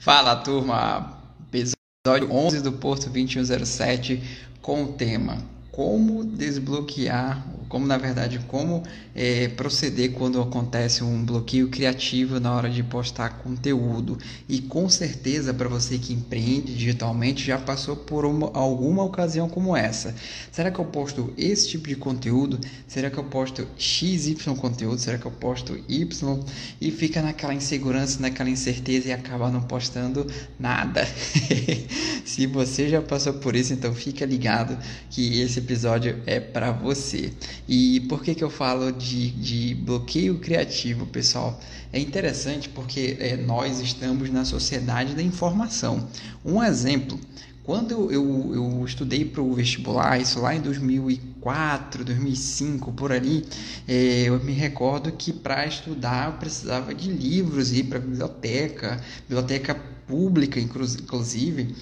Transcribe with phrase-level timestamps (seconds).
[0.00, 1.14] Fala turma,
[1.52, 5.36] episódio 11 do Porto 2107 com o tema
[5.70, 8.82] Como desbloquear como na verdade como
[9.14, 14.18] é, proceder quando acontece um bloqueio criativo na hora de postar conteúdo.
[14.48, 19.76] E com certeza para você que empreende digitalmente já passou por uma, alguma ocasião como
[19.76, 20.14] essa.
[20.50, 22.58] Será que eu posto esse tipo de conteúdo?
[22.88, 24.98] Será que eu posto x y conteúdo?
[24.98, 26.40] Será que eu posto y?
[26.80, 30.26] E fica naquela insegurança naquela incerteza e acaba não postando
[30.58, 31.06] nada.
[32.26, 34.76] Se você já passou por isso então fica ligado
[35.08, 37.32] que esse episódio é para você
[37.72, 41.60] e por que, que eu falo de, de bloqueio criativo, pessoal?
[41.92, 46.08] É interessante porque é, nós estamos na sociedade da informação.
[46.44, 47.16] Um exemplo,
[47.62, 53.46] quando eu, eu, eu estudei para o vestibular, isso lá em 2004, 2005, por ali,
[53.86, 59.00] é, eu me recordo que para estudar eu precisava de livros, ir para a biblioteca,
[59.28, 59.76] biblioteca
[60.08, 61.72] pública, inclusive,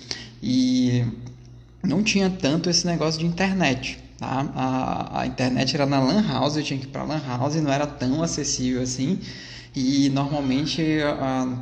[0.42, 1.02] e
[1.82, 4.06] não tinha tanto esse negócio de internet.
[4.18, 4.50] Tá?
[4.54, 7.60] A, a internet era na Lan House, eu tinha que ir para Lan House e
[7.60, 9.20] não era tão acessível assim.
[9.74, 11.56] E normalmente a,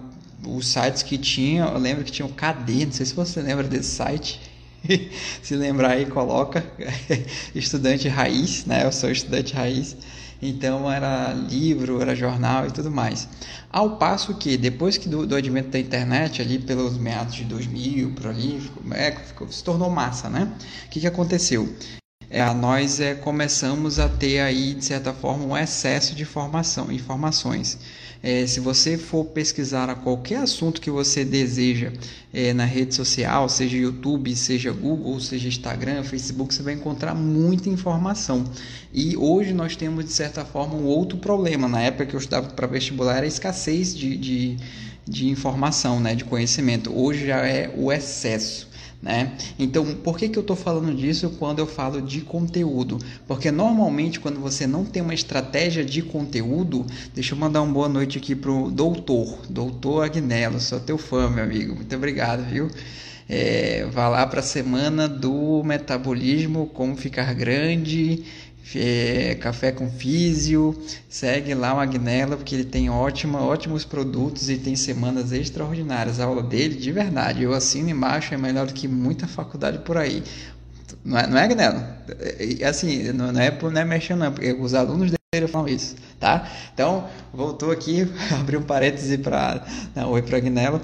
[0.47, 3.65] os sites que tinha, eu lembro que tinha o KD, não sei se você lembra
[3.65, 4.41] desse site.
[5.43, 6.65] se lembrar aí, coloca
[7.55, 8.85] estudante raiz, né?
[8.85, 9.97] Eu sou estudante raiz.
[10.41, 13.29] Então era livro, era jornal e tudo mais.
[13.71, 18.13] Ao passo que depois que do, do advento da internet, ali pelos meados de 2000,
[18.13, 20.51] por ali, é, ficou, se tornou massa, né?
[20.87, 21.69] O que, que aconteceu?
[22.29, 27.79] É, nós é, começamos a ter aí, de certa forma, um excesso de informação, informações.
[28.23, 31.93] É, se você for pesquisar a qualquer assunto que você deseja
[32.33, 37.69] é, na rede social, seja YouTube, seja Google, seja Instagram, Facebook, você vai encontrar muita
[37.69, 38.43] informação.
[38.93, 41.69] E hoje nós temos, de certa forma, um outro problema.
[41.69, 44.57] Na época que eu estudava para vestibular, era a escassez de, de,
[45.07, 46.93] de informação, né, de conhecimento.
[46.93, 48.67] Hoje já é o excesso.
[49.07, 49.37] Né?
[49.57, 52.99] Então, por que, que eu estou falando disso quando eu falo de conteúdo?
[53.25, 57.89] Porque normalmente, quando você não tem uma estratégia de conteúdo, deixa eu mandar uma boa
[57.89, 62.69] noite aqui pro doutor, doutor Agnello, sou teu fã, meu amigo, muito obrigado, viu?
[63.29, 68.25] É, vá lá para a semana do metabolismo, como ficar grande
[68.75, 70.77] é, Café com Físio,
[71.09, 76.19] segue lá o Agnella, porque ele tem ótima, ótimos produtos e tem semanas extraordinárias.
[76.19, 79.97] A aula dele, de verdade, eu assino embaixo, é melhor do que muita faculdade por
[79.97, 80.23] aí.
[81.05, 82.05] Não é, não é Agnella?
[82.19, 85.95] É, é, assim, não, é, não é mexendo, não, porque os alunos dele falam isso,
[86.19, 86.49] tá?
[86.73, 89.65] Então, voltou aqui, abri um parêntese para.
[90.09, 90.81] Oi para Agnella.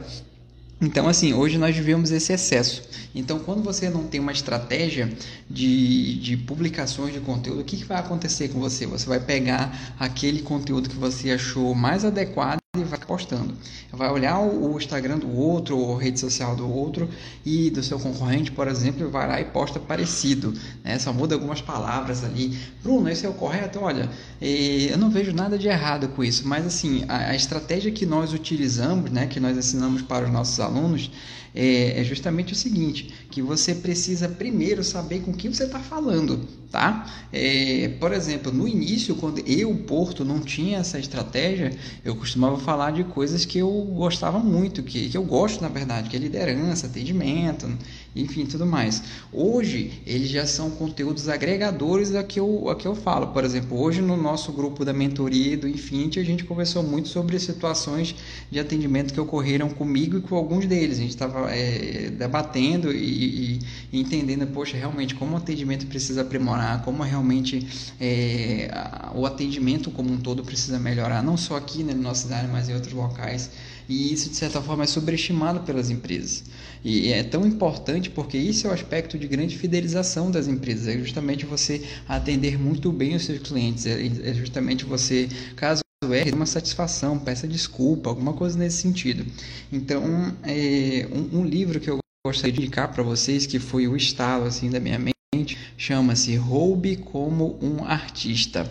[0.83, 2.83] Então, assim, hoje nós vivemos esse excesso.
[3.15, 5.09] Então, quando você não tem uma estratégia
[5.49, 8.85] de, de publicações de conteúdo, o que, que vai acontecer com você?
[8.87, 13.55] Você vai pegar aquele conteúdo que você achou mais adequado e vai postando.
[13.93, 17.07] Vai olhar o Instagram do outro, ou rede social do outro
[17.45, 20.55] e do seu concorrente, por exemplo, vai lá e posta parecido.
[20.83, 20.99] Né?
[20.99, 22.59] Só muda algumas palavras ali.
[22.83, 23.79] Bruno, esse é o correto?
[23.79, 24.09] Olha,
[24.41, 29.11] eu não vejo nada de errado com isso, mas assim, a estratégia que nós utilizamos,
[29.11, 31.11] né, que nós ensinamos para os nossos alunos,
[31.55, 36.47] é, é justamente o seguinte, que você precisa primeiro saber com quem você está falando,
[36.71, 37.07] tá?
[37.33, 42.93] É, por exemplo, no início, quando eu, Porto, não tinha essa estratégia, eu costumava falar
[42.93, 46.87] de coisas que eu gostava muito, que, que eu gosto, na verdade, que é liderança,
[46.87, 47.69] atendimento,
[48.15, 49.03] enfim, tudo mais.
[49.33, 53.29] Hoje, eles já são conteúdos agregadores a que eu, a que eu falo.
[53.29, 57.39] Por exemplo, hoje no nosso grupo da mentoria do Infinity, a gente conversou muito sobre
[57.39, 58.15] situações
[58.51, 60.99] de atendimento que ocorreram comigo e com alguns deles.
[60.99, 63.59] A gente estava é, debatendo e,
[63.91, 67.67] e, entendendo, poxa, realmente como o atendimento precisa aprimorar, como realmente
[67.99, 68.71] é,
[69.15, 72.69] o atendimento como um todo precisa melhorar, não só aqui né, na nossa cidade, mas
[72.69, 73.51] em outros locais.
[73.89, 76.45] E isso, de certa forma, é sobreestimado pelas empresas.
[76.85, 80.89] E é tão importante porque isso é o aspecto de grande fidelização das empresas.
[80.89, 83.87] É justamente você atender muito bem os seus clientes.
[83.87, 89.25] É, é justamente você, caso erre, uma satisfação, peça desculpa, alguma coisa nesse sentido.
[89.71, 93.97] Então, é, um, um livro que eu gostaria de indicar para vocês, que foi o
[93.97, 98.69] estalo assim, da minha mente, chama-se Roube como um Artista.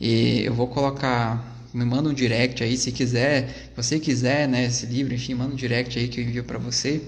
[0.00, 4.64] E eu vou colocar me manda um direct aí se quiser, se você quiser, né,
[4.66, 7.00] esse livro, enfim, manda um direct aí que eu envio para você,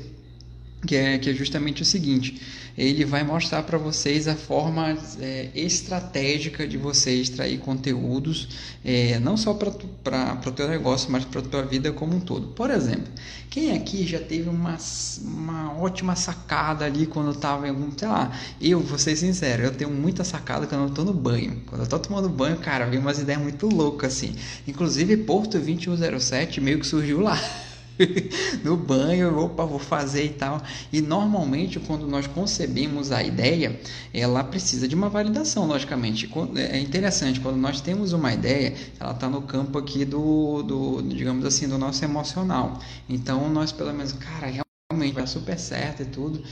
[0.87, 2.41] que é, que é justamente o seguinte,
[2.77, 8.49] ele vai mostrar para vocês a forma é, estratégica de você extrair conteúdos,
[8.85, 12.49] é, não só para o teu negócio, mas para a tua vida como um todo.
[12.49, 13.13] Por exemplo,
[13.49, 14.77] quem aqui já teve uma,
[15.23, 19.71] uma ótima sacada ali quando estava em algum, sei lá, eu vou ser sincero, eu
[19.71, 21.63] tenho muita sacada quando eu estou no banho.
[21.67, 24.35] Quando eu estou tomando banho, cara, vem umas ideias muito loucas assim.
[24.67, 27.39] Inclusive, Porto 2107 meio que surgiu lá.
[28.65, 30.61] no banho, opa, vou fazer e tal.
[30.93, 33.79] E normalmente, quando nós concebemos a ideia,
[34.13, 36.31] ela precisa de uma validação, logicamente.
[36.57, 41.45] É interessante, quando nós temos uma ideia, ela está no campo aqui do, do, digamos
[41.45, 42.79] assim, do nosso emocional.
[43.09, 44.47] Então, nós pelo menos, cara,
[44.91, 46.43] realmente vai super certo e tudo.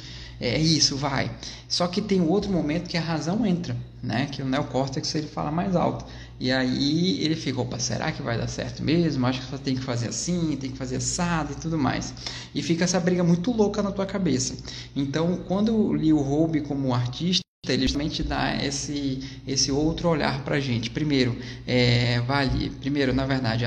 [0.40, 1.30] É isso, vai.
[1.68, 4.26] Só que tem outro momento que a razão entra, né?
[4.26, 6.04] Que o neocórtex ele fala mais alto.
[6.42, 9.24] E aí ele fica, opa, será que vai dar certo mesmo?
[9.24, 12.12] Acho que você tem que fazer assim, tem que fazer assado e tudo mais.
[12.52, 14.56] E fica essa briga muito louca na tua cabeça.
[14.96, 20.56] Então, quando li o Roube como artista, ele justamente dá esse, esse outro olhar para
[20.56, 20.90] a gente.
[20.90, 23.64] Primeiro, é, vale, primeiro, na verdade,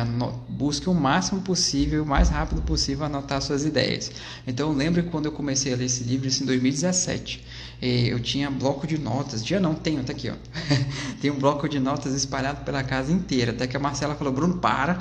[0.50, 4.12] busque o máximo possível, o mais rápido possível, anotar suas ideias.
[4.46, 7.42] Então, eu lembro quando eu comecei a ler esse livro, isso em 2017.
[7.82, 10.34] Eu tinha bloco de notas, dia não, tenho, tá aqui, ó.
[11.22, 13.52] tem um bloco de notas espalhado pela casa inteira.
[13.52, 15.00] Até que a Marcela falou: Bruno, para,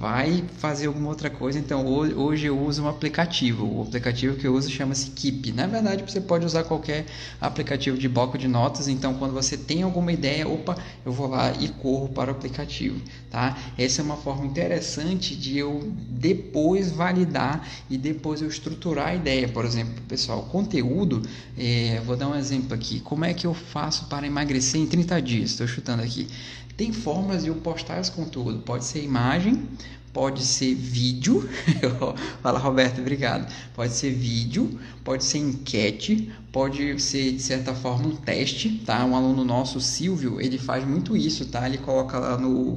[0.00, 1.58] vai fazer alguma outra coisa.
[1.58, 3.66] Então hoje eu uso um aplicativo.
[3.78, 5.52] O aplicativo que eu uso chama-se Keep.
[5.52, 7.06] Na verdade, você pode usar qualquer
[7.40, 8.88] aplicativo de bloco de notas.
[8.88, 13.00] Então, quando você tem alguma ideia, opa, eu vou lá e corro para o aplicativo,
[13.30, 13.56] tá?
[13.78, 19.48] Essa é uma forma interessante de eu depois validar e depois eu estruturar a ideia.
[19.48, 21.22] Por exemplo, pessoal, conteúdo,
[21.56, 23.00] é, vou dar um exemplo aqui.
[23.00, 25.50] Como é que eu faço para emagrecer em 30 dias?
[25.50, 26.28] Estou chutando aqui.
[26.76, 28.58] Tem formas de eu postar esse conteúdo.
[28.60, 29.66] Pode ser imagem,
[30.12, 31.48] pode ser vídeo.
[32.42, 33.50] Fala, Roberto, obrigado.
[33.74, 39.04] Pode ser vídeo, pode ser enquete, pode ser de certa forma um teste, tá?
[39.04, 41.66] Um aluno nosso, Silvio, ele faz muito isso, tá?
[41.66, 42.76] Ele coloca lá no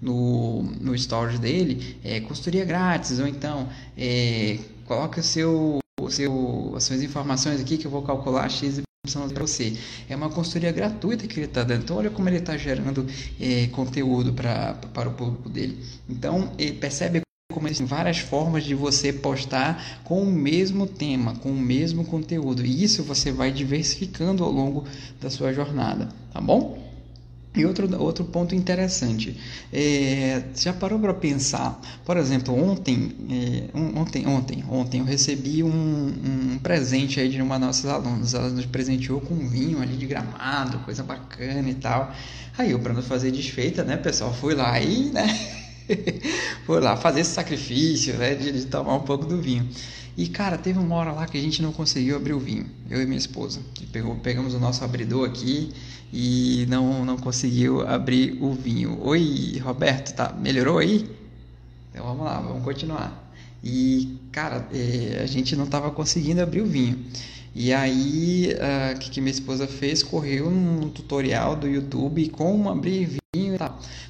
[0.00, 5.80] no, no storage dele é, consultoria grátis ou então é, coloca o seu,
[6.10, 8.80] seu, as suas informações aqui que eu vou calcular x
[9.32, 9.76] para você.
[10.08, 11.82] É uma consultoria gratuita que ele está dando.
[11.82, 13.06] Então, olha como ele está gerando
[13.40, 15.78] é, conteúdo pra, para o público dele.
[16.08, 17.22] Então, percebe
[17.52, 22.64] como existem várias formas de você postar com o mesmo tema, com o mesmo conteúdo.
[22.64, 24.84] E isso você vai diversificando ao longo
[25.20, 26.87] da sua jornada, tá bom?
[27.58, 29.36] E outro, outro ponto interessante,
[29.72, 35.68] é, já parou para pensar, por exemplo, ontem, é, ontem, ontem, ontem eu recebi um,
[35.68, 39.96] um, presente aí de uma das nossas alunas, ela nos presenteou com um vinho ali
[39.96, 42.14] de gramado, coisa bacana e tal.
[42.56, 45.26] Aí eu, para não fazer desfeita, né, pessoal, fui lá e, né,
[46.64, 49.68] fui lá fazer esse sacrifício, né, de, de tomar um pouco do vinho.
[50.18, 53.00] E cara, teve uma hora lá que a gente não conseguiu abrir o vinho, eu
[53.00, 53.60] e minha esposa.
[54.20, 55.72] Pegamos o nosso abridor aqui
[56.12, 58.98] e não, não conseguiu abrir o vinho.
[59.00, 60.32] Oi, Roberto, tá?
[60.32, 61.08] Melhorou aí?
[61.92, 63.32] Então vamos lá, vamos continuar.
[63.62, 66.98] E cara, é, a gente não estava conseguindo abrir o vinho.
[67.54, 70.02] E aí, ah, o que, minha esposa fez?
[70.02, 73.17] Correu num tutorial do YouTube como abrir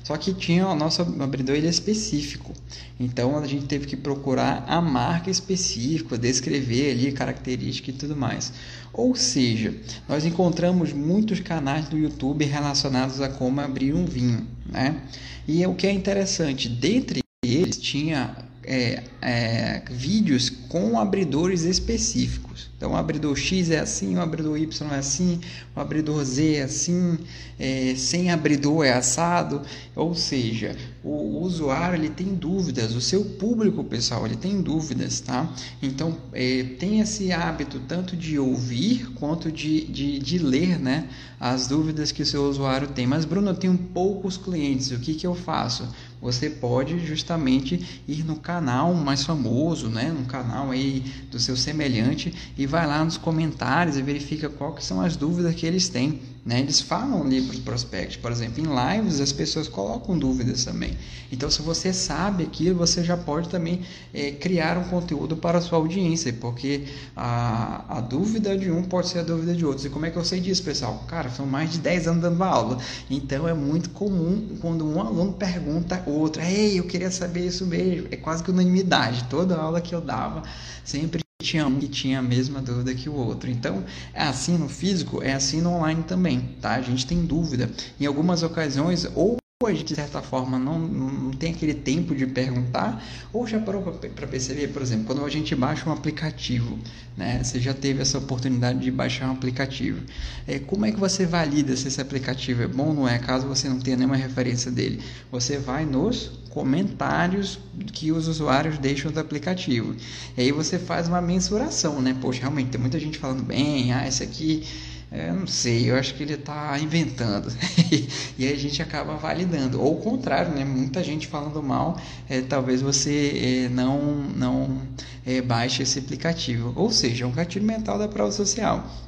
[0.05, 2.53] Só que tinha o nosso abridor ele é específico.
[2.99, 8.53] Então a gente teve que procurar a marca específica, descrever ali característica e tudo mais.
[8.93, 9.75] Ou seja,
[10.09, 15.03] nós encontramos muitos canais do YouTube relacionados a como abrir um vinho, né?
[15.47, 22.69] E o que é interessante, dentre eles tinha é, é, vídeos com abridores específicos.
[22.77, 25.41] Então, o abridor X é assim, o abridor Y é assim,
[25.75, 27.19] o abridor Z é assim,
[27.59, 29.63] é, sem abridor é assado.
[29.97, 35.51] Ou seja, o usuário ele tem dúvidas, o seu público, pessoal, ele tem dúvidas, tá?
[35.83, 41.09] Então, é, tem esse hábito tanto de ouvir quanto de, de, de ler, né?
[41.41, 43.07] As dúvidas que o seu usuário tem.
[43.07, 45.89] Mas, Bruno, eu tenho poucos clientes, o que, que eu faço?
[46.21, 50.11] Você pode justamente ir no canal mais famoso, né?
[50.11, 55.01] No canal aí do seu semelhante e vai lá nos comentários e verifica quais são
[55.01, 56.21] as dúvidas que eles têm.
[56.49, 56.61] Né?
[56.61, 60.97] Eles falam ali para os prospectos, por exemplo, em lives as pessoas colocam dúvidas também.
[61.31, 63.83] Então, se você sabe aquilo, você já pode também
[64.15, 69.11] é, criar um conteúdo para a sua audiência, porque a, a dúvida de um pode
[69.11, 69.85] ser a dúvida de outros.
[69.85, 71.05] E como é que eu sei disso, pessoal?
[71.07, 72.79] Cara, são mais de 10 anos dando aula,
[73.11, 78.09] então é muito comum quando um aluno pergunta outro, ei, eu queria saber isso mesmo.
[78.11, 79.25] É quase que unanimidade.
[79.29, 80.43] Toda aula que eu dava
[80.83, 83.51] sempre tinha um que tinha a mesma dúvida que o outro.
[83.51, 86.75] Então, é assim no físico, é assim no online também, tá?
[86.75, 87.71] A gente tem dúvida.
[87.99, 92.25] Em algumas ocasiões, ou a gente de certa forma não, não tem aquele tempo de
[92.29, 96.79] perguntar, ou já parou para perceber, por exemplo, quando a gente baixa um aplicativo,
[97.17, 97.43] né?
[97.43, 100.01] Você já teve essa oportunidade de baixar um aplicativo.
[100.47, 103.49] É, como é que você valida se esse aplicativo é bom ou não é, caso
[103.49, 105.03] você não tenha nenhuma referência dele?
[105.33, 107.59] Você vai nos comentários
[107.93, 109.97] que os usuários deixam do aplicativo.
[110.37, 112.17] E aí você faz uma mensuração, né?
[112.21, 114.63] Poxa, realmente tem muita gente falando bem, ah, esse aqui
[115.11, 117.51] é, não sei, eu acho que ele está inventando.
[118.39, 119.81] e aí a gente acaba validando.
[119.81, 120.65] Ou o contrário, né?
[120.65, 121.99] Muita gente falando mal,
[122.29, 123.99] é, talvez você é, não,
[124.37, 124.83] não
[125.25, 126.73] é, baixe esse aplicativo.
[126.77, 129.08] Ou seja, é um gatilho mental da prova social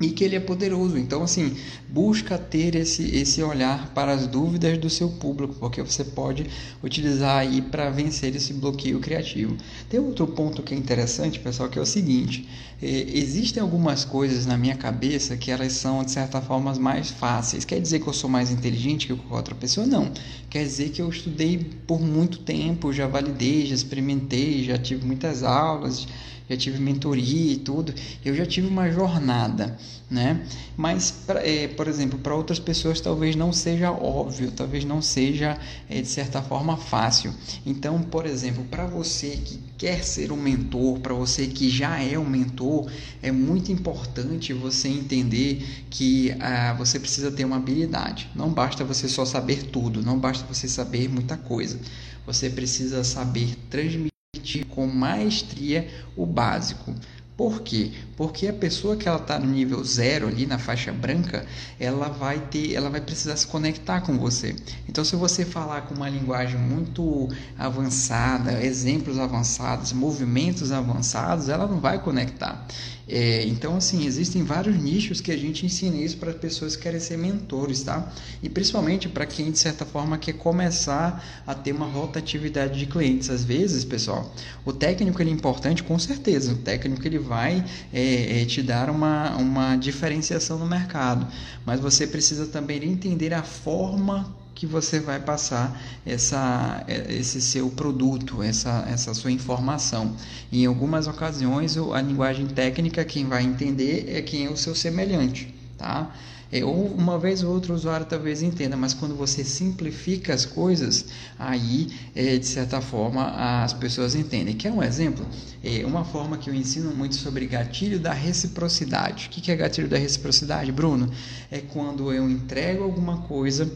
[0.00, 0.96] e que ele é poderoso.
[0.96, 1.56] Então, assim,
[1.88, 6.46] busca ter esse, esse olhar para as dúvidas do seu público, porque você pode
[6.82, 9.56] utilizar aí para vencer esse bloqueio criativo.
[9.88, 12.48] Tem outro ponto que é interessante, pessoal, que é o seguinte:
[12.80, 17.64] é, existem algumas coisas na minha cabeça que elas são, de certa forma, mais fáceis.
[17.64, 19.86] Quer dizer que eu sou mais inteligente que qualquer outra pessoa?
[19.86, 20.12] Não.
[20.48, 25.42] Quer dizer que eu estudei por muito tempo, já validei, já experimentei, já tive muitas
[25.42, 26.06] aulas
[26.48, 29.76] já tive mentoria e tudo, eu já tive uma jornada,
[30.10, 30.42] né?
[30.76, 35.58] Mas, pra, é, por exemplo, para outras pessoas talvez não seja óbvio, talvez não seja
[35.88, 37.32] é, de certa forma fácil.
[37.66, 42.18] Então, por exemplo, para você que quer ser um mentor, para você que já é
[42.18, 42.90] um mentor,
[43.22, 48.28] é muito importante você entender que ah, você precisa ter uma habilidade.
[48.34, 51.78] Não basta você só saber tudo, não basta você saber muita coisa.
[52.26, 54.17] Você precisa saber transmitir
[54.64, 56.94] com maestria o básico.
[57.36, 57.92] Por quê?
[58.18, 61.46] Porque a pessoa que ela está no nível zero ali na faixa branca,
[61.78, 64.56] ela vai ter, ela vai precisar se conectar com você.
[64.88, 71.78] Então, se você falar com uma linguagem muito avançada, exemplos avançados, movimentos avançados, ela não
[71.78, 72.66] vai conectar.
[73.10, 76.82] É, então, assim, existem vários nichos que a gente ensina isso para as pessoas que
[76.82, 78.12] querem ser mentores, tá?
[78.42, 83.30] E principalmente para quem, de certa forma, quer começar a ter uma rotatividade de clientes.
[83.30, 84.30] Às vezes, pessoal,
[84.64, 86.52] o técnico ele é importante, com certeza.
[86.52, 91.26] O técnico ele vai é, é, te dar uma, uma diferenciação no mercado,
[91.64, 98.42] mas você precisa também entender a forma que você vai passar essa, esse seu produto,
[98.42, 100.16] essa, essa sua informação.
[100.50, 105.54] Em algumas ocasiões, a linguagem técnica, quem vai entender é quem é o seu semelhante,
[105.76, 106.12] tá?
[106.50, 110.46] É, ou uma vez ou outra o usuário talvez entenda, mas quando você simplifica as
[110.46, 111.06] coisas,
[111.38, 114.56] aí é, de certa forma as pessoas entendem.
[114.56, 115.26] Quer um exemplo?
[115.62, 119.26] É uma forma que eu ensino muito sobre gatilho da reciprocidade.
[119.26, 121.10] O que é gatilho da reciprocidade, Bruno?
[121.50, 123.70] É quando eu entrego alguma coisa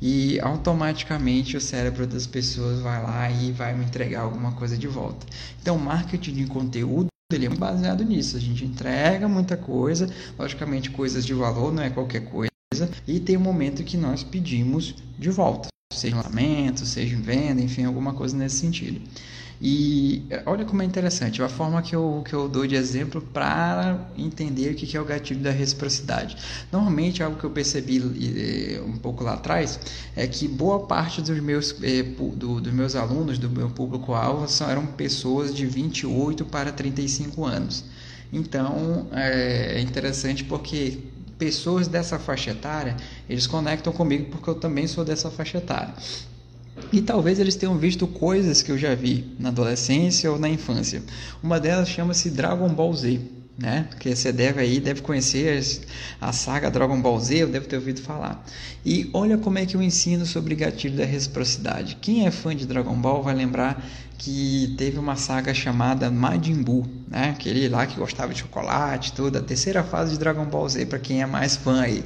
[0.00, 4.88] e automaticamente o cérebro das pessoas vai lá e vai me entregar alguma coisa de
[4.88, 5.26] volta.
[5.60, 7.11] Então, marketing de conteúdo
[7.56, 8.36] baseado nisso.
[8.36, 10.08] A gente entrega muita coisa,
[10.38, 12.50] logicamente coisas de valor, não é qualquer coisa,
[13.06, 17.84] e tem um momento que nós pedimos de volta, seja em seja em venda, enfim,
[17.84, 19.00] alguma coisa nesse sentido.
[19.64, 23.96] E olha como é interessante, a forma que eu, que eu dou de exemplo para
[24.18, 26.36] entender o que é o gatilho da reciprocidade.
[26.72, 28.02] Normalmente, algo que eu percebi
[28.84, 29.78] um pouco lá atrás
[30.16, 34.84] é que boa parte dos meus, eh, do, dos meus alunos, do meu público-alvo, eram
[34.84, 37.84] pessoas de 28 para 35 anos.
[38.32, 40.98] Então, é interessante porque
[41.38, 42.96] pessoas dessa faixa etária,
[43.28, 45.94] eles conectam comigo porque eu também sou dessa faixa etária.
[46.92, 51.02] E talvez eles tenham visto coisas que eu já vi na adolescência ou na infância.
[51.42, 53.20] Uma delas chama-se Dragon Ball Z,
[53.58, 53.88] né?
[53.98, 55.62] Que você deve aí, deve conhecer
[56.20, 58.44] a saga Dragon Ball Z, eu deve ter ouvido falar.
[58.84, 61.96] E olha como é que eu ensino sobre gatilho da reciprocidade.
[62.00, 63.84] Quem é fã de Dragon Ball vai lembrar
[64.18, 67.30] que teve uma saga chamada Majin Buu, né?
[67.30, 70.98] Aquele lá que gostava de chocolate, tudo, a terceira fase de Dragon Ball Z para
[70.98, 72.04] quem é mais fã aí.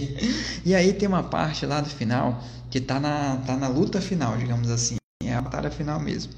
[0.64, 2.42] e aí tem uma parte lá do final
[2.76, 4.96] que tá na, tá na luta final, digamos assim.
[5.24, 6.30] É a batalha final mesmo.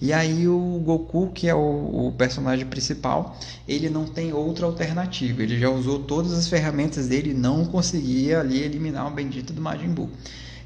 [0.00, 5.42] E aí o Goku, que é o, o, personagem principal, ele não tem outra alternativa.
[5.42, 9.60] Ele já usou todas as ferramentas dele e não conseguia ali eliminar o bendito do
[9.60, 10.08] Majin Buu.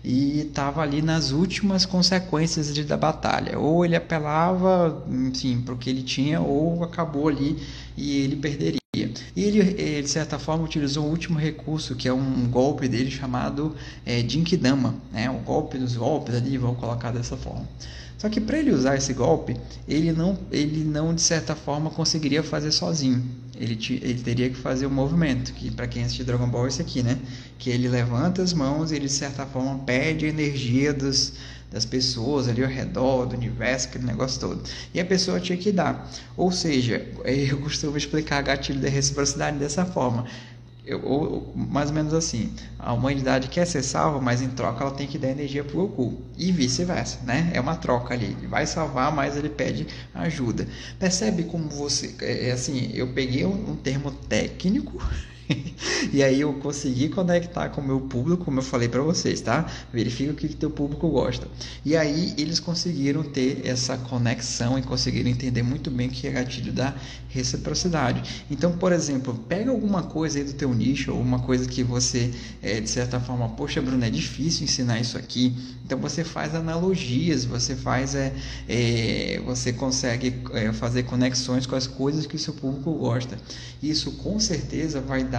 [0.04, 3.58] E estava ali nas últimas consequências de, da batalha.
[3.58, 7.60] Ou ele apelava, enfim, para o que ele tinha, ou acabou ali
[7.96, 8.85] e ele perderia.
[9.34, 13.10] E ele, eh, de certa forma, utilizou o último recurso, que é um golpe dele
[13.10, 13.74] chamado
[14.04, 15.28] é, Jinkidama, né?
[15.30, 17.68] o golpe dos golpes ali, vou colocar dessa forma.
[18.16, 22.42] Só que para ele usar esse golpe, ele não, ele não de certa forma conseguiria
[22.42, 23.22] fazer sozinho.
[23.58, 26.68] Ele, ele teria que fazer o um movimento, que para quem assistiu Dragon Ball é
[26.68, 27.18] esse aqui, né?
[27.58, 31.34] Que ele levanta as mãos e ele de certa forma pede a energia dos,
[31.70, 34.62] das pessoas ali ao redor, do universo, aquele negócio todo.
[34.94, 36.10] E a pessoa tinha que dar.
[36.36, 40.26] Ou seja, eu costumo explicar gatilho da reciprocidade dessa forma.
[40.84, 44.94] Eu, ou, mais ou menos assim, a humanidade quer ser salva, mas em troca ela
[44.94, 46.22] tem que dar energia pro Goku.
[46.38, 47.50] E vice-versa, né?
[47.52, 48.36] É uma troca ali.
[48.38, 50.68] Ele vai salvar, mas ele pede ajuda.
[50.96, 52.14] Percebe como você.
[52.20, 54.96] É, é assim, eu peguei um, um termo técnico
[56.12, 59.66] e aí eu consegui conectar com o meu público, como eu falei para vocês, tá?
[59.92, 61.46] Verifica o que, teu público gosta.
[61.84, 66.30] E aí eles conseguiram ter essa conexão e conseguiram entender muito bem o que é
[66.30, 66.94] gatilho da
[67.28, 68.44] reciprocidade.
[68.50, 72.32] Então, por exemplo, pega alguma coisa aí do teu nicho, ou uma coisa que você,
[72.62, 75.54] é, de certa forma, poxa, Bruno, é difícil ensinar isso aqui.
[75.84, 78.32] Então você faz analogias, você faz, é,
[78.68, 83.38] é você consegue é, fazer conexões com as coisas que o seu público gosta.
[83.82, 85.35] Isso com certeza vai dar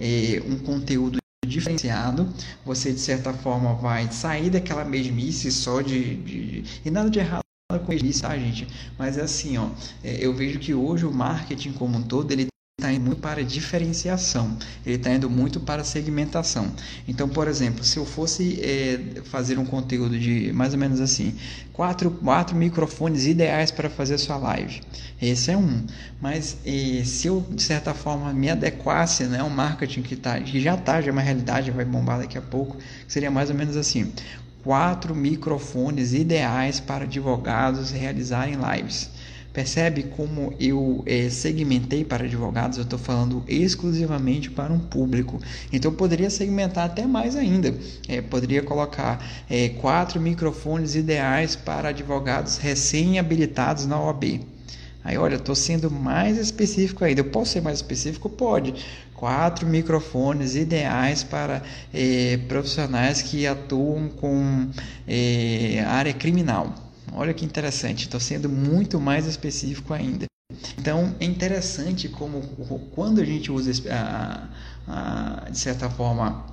[0.00, 2.32] é, um conteúdo diferenciado,
[2.64, 7.42] você de certa forma vai sair daquela mesmice só de, de e nada de errado
[7.84, 8.66] com isso, tá, gente?
[8.98, 9.68] Mas é assim, ó,
[10.02, 12.46] é, eu vejo que hoje o marketing como um todo ele
[12.84, 16.70] está indo muito para diferenciação, ele está indo muito para segmentação.
[17.08, 21.34] Então, por exemplo, se eu fosse é, fazer um conteúdo de mais ou menos assim,
[21.72, 24.82] quatro, quatro microfones ideais para fazer sua live,
[25.22, 25.86] esse é um.
[26.20, 30.60] Mas é, se eu de certa forma me adequasse, né, um marketing que, tá, que
[30.60, 32.76] já está, já é uma realidade, vai bombar daqui a pouco,
[33.08, 34.12] seria mais ou menos assim:
[34.62, 39.10] quatro microfones ideais para advogados realizarem lives.
[39.54, 42.76] Percebe como eu é, segmentei para advogados?
[42.76, 45.40] Eu estou falando exclusivamente para um público.
[45.72, 47.72] Então eu poderia segmentar até mais ainda.
[48.08, 54.40] É, poderia colocar é, quatro microfones ideais para advogados recém-habilitados na OAB.
[55.04, 57.20] Aí, olha, estou sendo mais específico ainda.
[57.20, 58.28] Eu posso ser mais específico?
[58.28, 58.74] Pode.
[59.14, 61.62] Quatro microfones ideais para
[62.48, 64.68] profissionais que atuam com
[65.86, 66.83] área criminal.
[67.12, 68.04] Olha que interessante.
[68.04, 70.26] Estou sendo muito mais específico ainda.
[70.78, 72.42] Então, é interessante como
[72.94, 74.48] quando a gente usa, a,
[74.86, 76.44] a, de certa forma,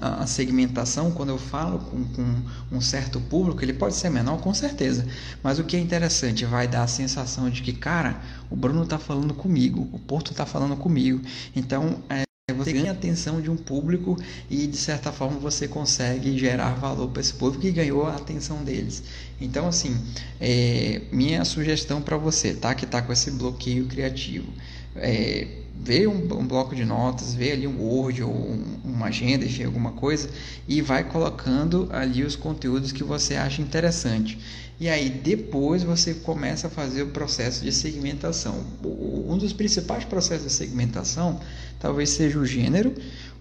[0.00, 2.42] a segmentação, quando eu falo com, com,
[2.72, 5.06] um certo público, ele pode ser menor, com certeza.
[5.42, 8.98] Mas o que é interessante, vai dar a sensação de que, cara, o Bruno está
[8.98, 11.20] falando comigo, o Porto está falando comigo.
[11.54, 14.16] Então, é, você ganha a atenção de um público
[14.48, 18.62] e, de certa forma, você consegue gerar valor para esse público que ganhou a atenção
[18.62, 19.02] deles.
[19.40, 20.00] Então, assim,
[20.40, 22.72] é, minha sugestão para você, tá?
[22.72, 24.46] Que está com esse bloqueio criativo.
[24.94, 29.44] É, vê um, um, bloco de notas, vê ali um Word ou um, uma agenda,
[29.44, 30.30] enfim, alguma coisa,
[30.68, 34.38] e vai colocando ali os conteúdos que você acha interessante.
[34.78, 38.62] E aí depois você começa a fazer o processo de segmentação.
[38.84, 41.40] Um dos principais processos de segmentação
[41.78, 42.94] talvez seja o gênero,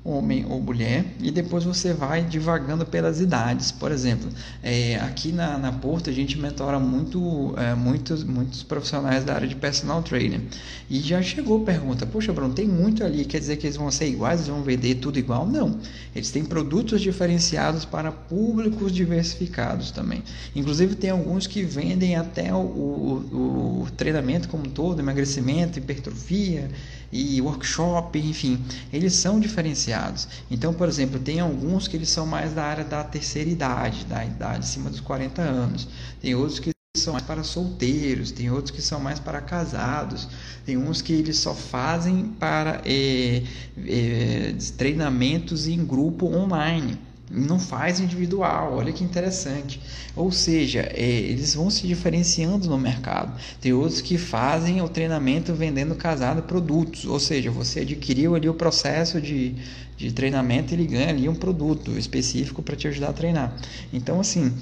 [0.05, 3.71] homem ou mulher, e depois você vai divagando pelas idades.
[3.71, 4.29] Por exemplo,
[4.61, 9.47] é, aqui na, na Porto a gente mentora muito, é, muitos, muitos profissionais da área
[9.47, 10.41] de personal trainer.
[10.87, 14.07] E já chegou pergunta: Poxa, Bruno, tem muito ali, quer dizer que eles vão ser
[14.07, 15.47] iguais, eles vão vender tudo igual?
[15.47, 15.79] Não.
[16.15, 20.23] Eles têm produtos diferenciados para públicos diversificados também.
[20.55, 26.69] Inclusive, tem alguns que vendem até o, o, o treinamento como todo, emagrecimento, hipertrofia
[27.11, 30.27] e workshop, enfim, eles são diferenciados.
[30.49, 34.23] Então, por exemplo, tem alguns que eles são mais da área da terceira idade, da
[34.25, 35.87] idade acima dos 40 anos.
[36.21, 40.27] Tem outros que são mais para solteiros, tem outros que são mais para casados,
[40.65, 43.43] tem uns que eles só fazem para é,
[43.85, 46.97] é, treinamentos em grupo online
[47.29, 49.81] não faz individual, olha que interessante.
[50.15, 53.33] Ou seja, é, eles vão se diferenciando no mercado.
[53.59, 58.53] Tem outros que fazem o treinamento vendendo casado produtos, ou seja, você adquiriu ali o
[58.53, 59.55] processo de,
[59.97, 63.55] de treinamento, ele ganha ali um produto específico para te ajudar a treinar.
[63.91, 64.53] Então, assim,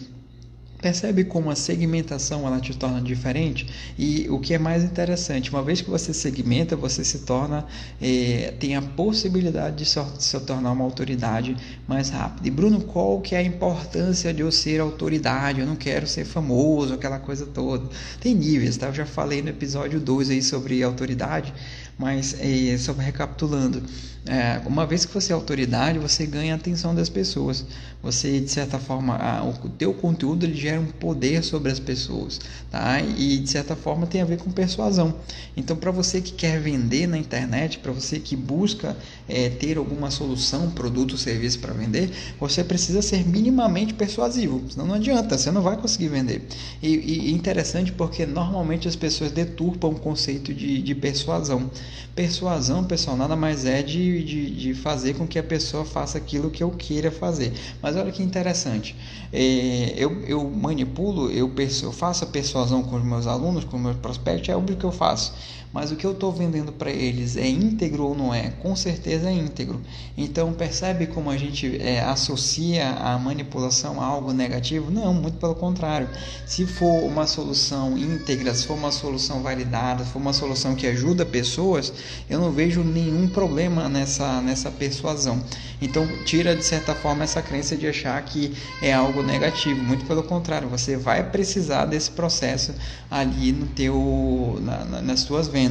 [0.83, 3.65] Percebe como a segmentação ela te torna diferente?
[3.97, 7.65] E o que é mais interessante, uma vez que você segmenta, você se torna,
[8.01, 11.55] é, tem a possibilidade de se, se, tornar uma autoridade
[11.87, 12.49] mais rápida.
[12.49, 15.61] E Bruno, qual que é a importância de eu ser autoridade?
[15.61, 17.87] Eu não quero ser famoso, aquela coisa toda.
[18.19, 18.87] Tem níveis, tá?
[18.87, 21.53] Eu já falei no episódio 2 aí sobre autoridade,
[21.97, 23.83] mas é, só recapitulando.
[24.25, 27.65] É, uma vez que você é autoridade, você ganha a atenção das pessoas.
[28.01, 32.39] Você, de certa forma, a, o teu conteúdo ele gera um poder sobre as pessoas,
[32.71, 33.01] tá?
[33.01, 35.15] E de certa forma tem a ver com persuasão.
[35.57, 38.95] Então, para você que quer vender na internet, para você que busca
[39.27, 44.63] é, ter alguma solução, produto ou serviço para vender, você precisa ser minimamente persuasivo.
[44.69, 46.45] Senão não adianta, você não vai conseguir vender.
[46.81, 51.69] E, e interessante porque normalmente as pessoas deturpam o conceito de, de persuasão.
[52.15, 56.51] Persuasão, pessoal, nada mais é de, de, de, fazer com que a pessoa faça aquilo
[56.51, 57.53] que eu queira fazer.
[57.81, 58.95] Mas olha que interessante.
[59.31, 63.83] É, eu, eu manipulo, eu, eu faço a persuasão com os meus alunos, com os
[63.83, 65.33] meus prospectos, é óbvio que eu faço.
[65.73, 68.51] Mas o que eu estou vendendo para eles é íntegro ou não é?
[68.61, 69.81] Com certeza é íntegro.
[70.15, 74.91] Então percebe como a gente é, associa a manipulação a algo negativo?
[74.91, 76.07] Não, muito pelo contrário.
[76.45, 80.85] Se for uma solução íntegra, se for uma solução validada, se for uma solução que
[80.85, 81.91] ajuda pessoas,
[82.29, 85.43] eu não vejo nenhum problema nessa, nessa persuasão.
[85.81, 89.81] Então tira de certa forma essa crença de achar que é algo negativo.
[89.83, 92.73] Muito pelo contrário, você vai precisar desse processo
[93.09, 95.62] ali no teu, na, na, nas tuas vendas,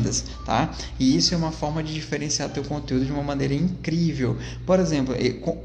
[0.44, 0.70] tá?
[0.98, 4.36] E isso é uma forma de diferenciar teu conteúdo de uma maneira incrível.
[4.66, 5.14] Por exemplo,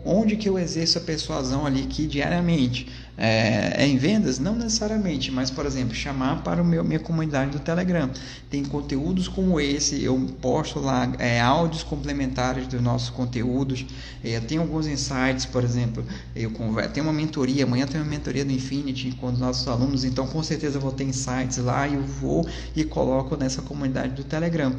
[0.03, 2.87] onde que eu exerço a persuasão ali aqui diariamente?
[3.17, 4.37] É, em vendas?
[4.37, 8.09] Não necessariamente, mas por exemplo, chamar para o meu, minha comunidade do Telegram.
[8.49, 13.85] Tem conteúdos como esse, eu posto lá é, áudios complementares dos nossos conteúdos.
[14.23, 18.45] É, tem alguns insights, por exemplo, eu converso, tem uma mentoria, amanhã tem uma mentoria
[18.45, 21.95] do Infinity com os nossos alunos, então com certeza eu vou ter insights lá e
[21.95, 24.75] eu vou e coloco nessa comunidade do Telegram.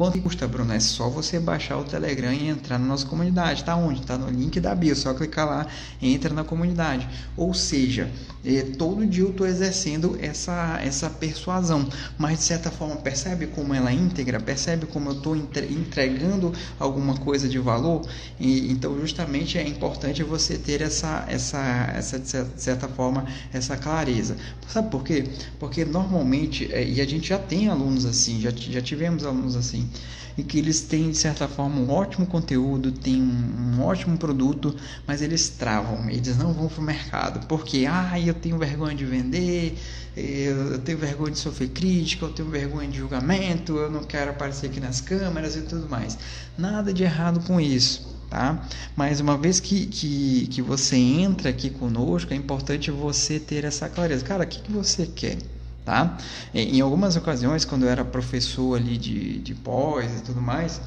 [0.00, 0.72] Quanto custa, Bruno?
[0.72, 3.62] É só você baixar o Telegram e entrar na nossa comunidade.
[3.62, 4.00] Tá onde?
[4.00, 4.96] Tá no link da bio.
[4.96, 5.66] Só clicar lá,
[6.00, 7.06] entra na comunidade.
[7.36, 8.10] Ou seja,
[8.42, 11.86] é, todo dia eu estou exercendo essa, essa persuasão.
[12.16, 14.40] Mas de certa forma, percebe como ela é íntegra?
[14.40, 18.00] Percebe como eu estou entregando alguma coisa de valor?
[18.38, 24.34] E, então, justamente é importante você ter essa, essa, essa, de certa forma, essa clareza.
[24.66, 25.24] Sabe por quê?
[25.58, 29.89] Porque normalmente, é, e a gente já tem alunos assim, já, já tivemos alunos assim
[30.36, 34.74] e que eles têm de certa forma um ótimo conteúdo, têm um, um ótimo produto,
[35.06, 39.04] mas eles travam, eles não vão para o mercado, porque ah, eu tenho vergonha de
[39.04, 39.76] vender,
[40.16, 44.66] eu tenho vergonha de sofrer crítica, eu tenho vergonha de julgamento, eu não quero aparecer
[44.66, 46.18] aqui nas câmeras e tudo mais.
[46.56, 48.08] Nada de errado com isso.
[48.30, 48.64] Tá?
[48.94, 53.88] Mas uma vez que, que, que você entra aqui conosco, é importante você ter essa
[53.88, 54.24] clareza.
[54.24, 55.36] Cara, o que, que você quer?
[55.84, 56.16] Tá?
[56.54, 60.80] Em algumas ocasiões, quando eu era professor ali de, de pós e tudo mais,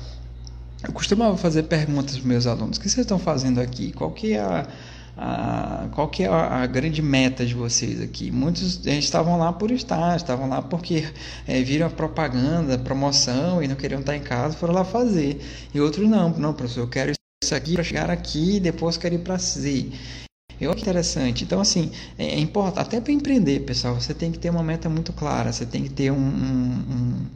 [0.83, 3.91] eu costumava fazer perguntas para meus alunos: o que vocês estão fazendo aqui?
[3.93, 4.67] Qual que é a,
[5.17, 8.29] a qual que é a, a, grande meta de vocês aqui?
[8.29, 11.07] Muitos estavam lá por estar, estavam lá porque
[11.47, 15.41] é, viram a propaganda, a promoção e não queriam estar em casa, foram lá fazer.
[15.73, 19.15] E outros não, não, professor, eu quero isso aqui para chegar aqui e depois quero
[19.15, 19.89] ir para C.
[20.59, 21.43] Eu que interessante.
[21.43, 24.89] Então, assim, é, é importante, até para empreender, pessoal, você tem que ter uma meta
[24.89, 27.27] muito clara, você tem que ter um, um,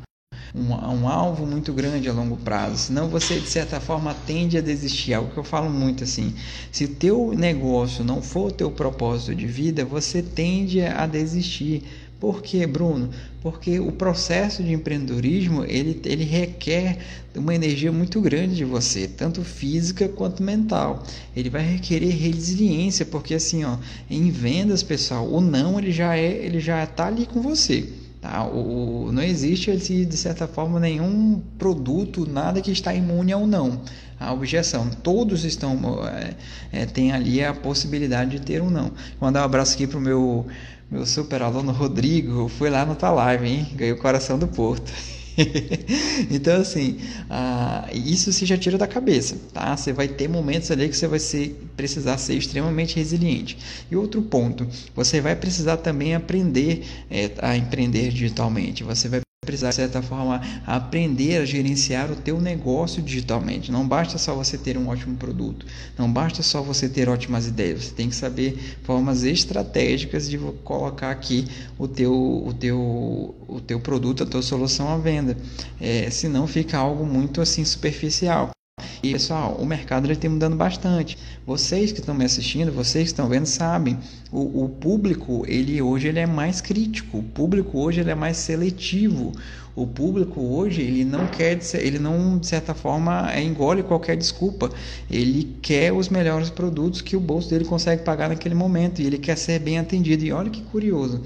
[0.56, 4.62] um, um, alvo muito grande a longo prazo, senão você, de certa forma, tende a
[4.62, 5.14] desistir.
[5.14, 6.34] É algo que eu falo muito assim:
[6.72, 11.84] se o teu negócio não for o teu propósito de vida, você tende a desistir
[12.20, 13.10] por quê, Bruno?
[13.42, 16.98] Porque o processo de empreendedorismo ele, ele requer
[17.36, 21.04] uma energia muito grande de você, tanto física quanto mental.
[21.36, 23.78] Ele vai requerer resiliência, porque assim, ó,
[24.10, 27.88] em vendas, pessoal, o não ele já é, ele já está ali com você.
[28.20, 28.48] Tá?
[28.48, 33.82] O, não existe de certa forma nenhum produto, nada que está imune ao não.
[34.20, 36.34] A objeção, todos estão é,
[36.72, 38.86] é, tem ali a possibilidade de ter um não.
[38.86, 40.48] Vou mandar um abraço aqui para o meu
[40.90, 43.68] meu super aluno Rodrigo foi lá na tua live, hein?
[43.76, 44.92] Ganhou o coração do Porto.
[46.32, 46.98] então, assim,
[47.30, 49.76] uh, isso você já tira da cabeça, tá?
[49.76, 53.58] Você vai ter momentos ali que você vai ser, precisar ser extremamente resiliente.
[53.92, 58.84] E outro ponto, você vai precisar também aprender é, a empreender digitalmente.
[58.84, 63.72] Você vai precisar, de certa forma, aprender a gerenciar o teu negócio digitalmente.
[63.72, 65.66] Não basta só você ter um ótimo produto,
[65.98, 71.12] não basta só você ter ótimas ideias, você tem que saber formas estratégicas de colocar
[71.12, 71.48] aqui
[71.80, 75.38] o teu, o teu, o teu produto, a tua solução à venda.
[75.80, 78.57] É, senão fica algo muito assim superficial.
[79.04, 81.18] E pessoal, o mercado está mudando bastante.
[81.46, 83.98] Vocês que estão me assistindo, vocês que estão vendo, sabem.
[84.32, 87.20] O, o, público, ele hoje ele é mais crítico.
[87.20, 89.34] O público hoje ele é mais seletivo.
[89.76, 94.72] O público hoje ele não quer, ele não de certa forma é, engole qualquer desculpa.
[95.10, 99.20] Ele quer os melhores produtos que o bolso dele consegue pagar naquele momento e ele
[99.20, 100.26] quer ser bem atendido.
[100.26, 101.22] E olha que curioso.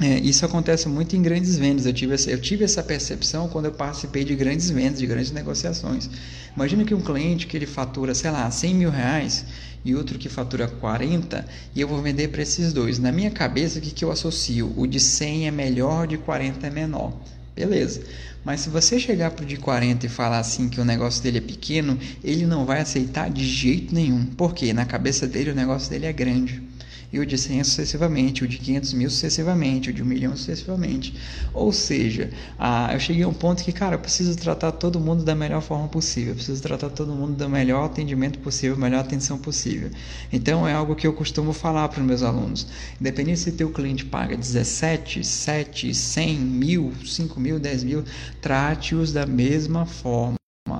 [0.00, 1.84] É, isso acontece muito em grandes vendas.
[1.84, 5.32] Eu tive, essa, eu tive essa percepção quando eu participei de grandes vendas, de grandes
[5.32, 6.08] negociações.
[6.54, 9.44] Imagina que um cliente que ele fatura, sei lá, 100 mil reais
[9.84, 13.00] e outro que fatura 40 e eu vou vender para esses dois.
[13.00, 14.72] Na minha cabeça, o que, que eu associo?
[14.76, 17.12] O de 100 é melhor, o de 40 é menor.
[17.56, 18.00] Beleza.
[18.44, 21.38] Mas se você chegar para o de 40 e falar assim que o negócio dele
[21.38, 24.26] é pequeno, ele não vai aceitar de jeito nenhum.
[24.26, 26.67] Porque na cabeça dele o negócio dele é grande
[27.12, 31.14] e o de 100 sucessivamente, o de 500 mil sucessivamente, o de 1 milhão sucessivamente.
[31.54, 35.24] Ou seja, a, eu cheguei a um ponto que, cara, eu preciso tratar todo mundo
[35.24, 39.38] da melhor forma possível, eu preciso tratar todo mundo do melhor atendimento possível, melhor atenção
[39.38, 39.90] possível.
[40.32, 42.66] Então é algo que eu costumo falar para os meus alunos.
[43.00, 48.04] Independente se teu cliente paga 17, 7, 100, mil, 5 mil, 10 mil,
[48.40, 50.37] trate-os da mesma forma.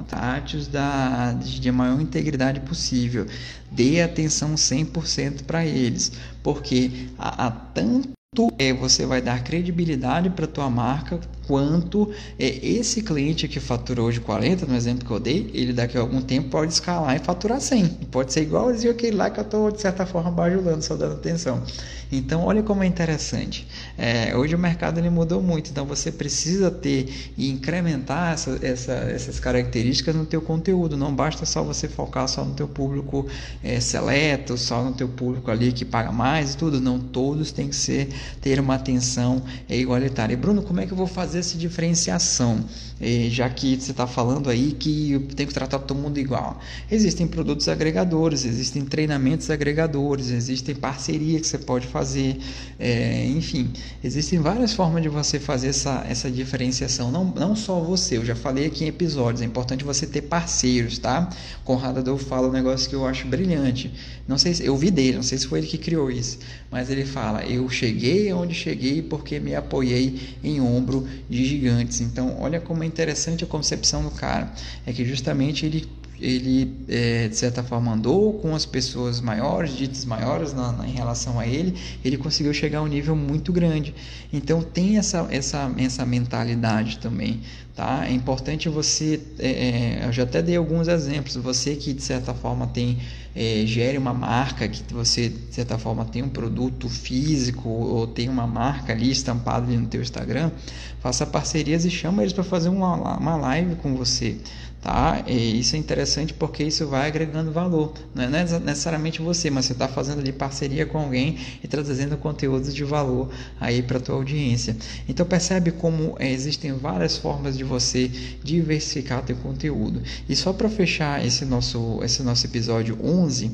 [0.09, 0.19] Tá?
[0.19, 3.27] rátios da, de maior integridade possível.
[3.71, 8.18] Dê atenção 100% para eles, porque há, há tanto
[8.59, 14.21] é, você vai dar credibilidade para tua marca, quanto é, esse cliente que faturou hoje
[14.21, 17.61] 40, no exemplo que eu dei, ele daqui a algum tempo pode escalar e faturar
[17.61, 17.87] 100.
[18.11, 21.63] Pode ser igualzinho aquele lá que eu estou, de certa forma, bajulando, só dando atenção.
[22.11, 23.67] Então, olha como é interessante.
[23.97, 28.93] É, hoje o mercado ele mudou muito, então você precisa ter e incrementar essa, essa,
[28.93, 30.97] essas características no teu conteúdo.
[30.97, 33.27] Não basta só você focar só no teu público
[33.63, 36.81] é, seleto, só no teu público ali que paga mais e tudo.
[36.81, 38.09] Não, todos têm que ser
[38.41, 40.37] ter uma atenção é, igualitária.
[40.37, 42.65] Bruno, como é que eu vou fazer essa diferenciação?
[43.01, 46.61] É, já que você está falando aí que tenho que tratar todo mundo igual.
[46.91, 52.39] Existem produtos agregadores, existem treinamentos agregadores, existem parcerias que você pode fazer fazer,
[52.79, 53.71] é, enfim,
[54.03, 58.35] existem várias formas de você fazer essa, essa diferenciação, não, não só você, eu já
[58.35, 61.29] falei aqui em episódios, é importante você ter parceiros, tá?
[61.65, 63.93] Conrado Adolfo fala um negócio que eu acho brilhante,
[64.27, 66.39] não sei se, eu vi dele, não sei se foi ele que criou isso,
[66.71, 72.37] mas ele fala, eu cheguei onde cheguei porque me apoiei em ombro de gigantes, então
[72.41, 74.53] olha como é interessante a concepção do cara,
[74.87, 75.87] é que justamente ele
[76.21, 80.93] ele é, de certa forma andou com as pessoas maiores, ditas maiores na, na, em
[80.93, 83.95] relação a ele, ele conseguiu chegar a um nível muito grande.
[84.33, 87.41] Então tem essa, essa, essa mentalidade também.
[87.79, 88.09] Tá?
[88.09, 92.35] É importante você, é, é, eu já até dei alguns exemplos, você que de certa
[92.35, 92.99] forma tem,
[93.37, 98.29] é, gere uma marca, que você de certa forma tem um produto físico ou tem
[98.29, 100.51] uma marca ali estampada ali no teu Instagram,
[100.99, 104.37] faça parcerias e chama eles para fazer uma, uma live com você
[104.81, 105.25] tá?
[105.27, 107.93] E isso é interessante porque isso vai agregando valor.
[108.15, 112.75] Não é necessariamente você, mas você está fazendo ali parceria com alguém e trazendo conteúdos
[112.75, 114.77] de valor aí para a tua audiência.
[115.09, 118.09] Então percebe como é, existem várias formas de você
[118.43, 120.03] diversificar teu conteúdo.
[120.29, 123.51] E só para fechar esse nosso esse nosso episódio 11,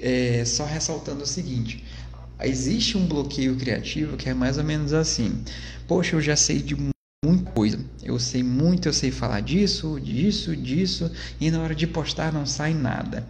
[0.00, 1.84] é, só ressaltando o seguinte.
[2.40, 5.42] Existe um bloqueio criativo que é mais ou menos assim.
[5.88, 6.76] Poxa, eu já sei de
[7.26, 7.80] muita coisa.
[8.00, 12.46] Eu sei muito, eu sei falar disso, disso, disso, e na hora de postar não
[12.46, 13.26] sai nada.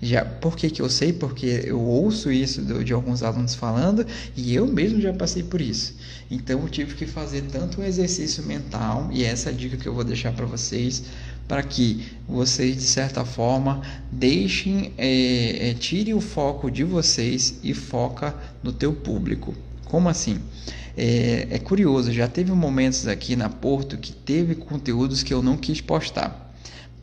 [0.00, 1.12] Já, por que, que eu sei?
[1.12, 5.60] Porque eu ouço isso de, de alguns alunos falando e eu mesmo já passei por
[5.60, 5.96] isso.
[6.30, 9.88] Então eu tive que fazer tanto um exercício mental, e essa é a dica que
[9.88, 11.02] eu vou deixar para vocês,
[11.48, 17.74] para que vocês, de certa forma, deixem, é, é, tirem o foco de vocês e
[17.74, 19.52] foca no teu público.
[19.84, 20.40] Como assim?
[20.96, 25.56] É, é curioso, já teve momentos aqui na Porto que teve conteúdos que eu não
[25.56, 26.42] quis postar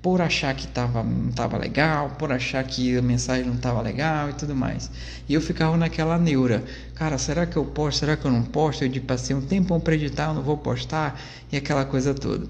[0.02, 4.30] por achar que tava, não estava legal, por achar que a mensagem não estava legal
[4.30, 4.90] e tudo mais.
[5.28, 6.64] E eu ficava naquela neura,
[6.96, 8.86] cara, será que eu posto, será que eu não posto?
[8.86, 11.20] Eu passei um tempão para editar, eu não vou postar
[11.52, 12.48] e aquela coisa toda.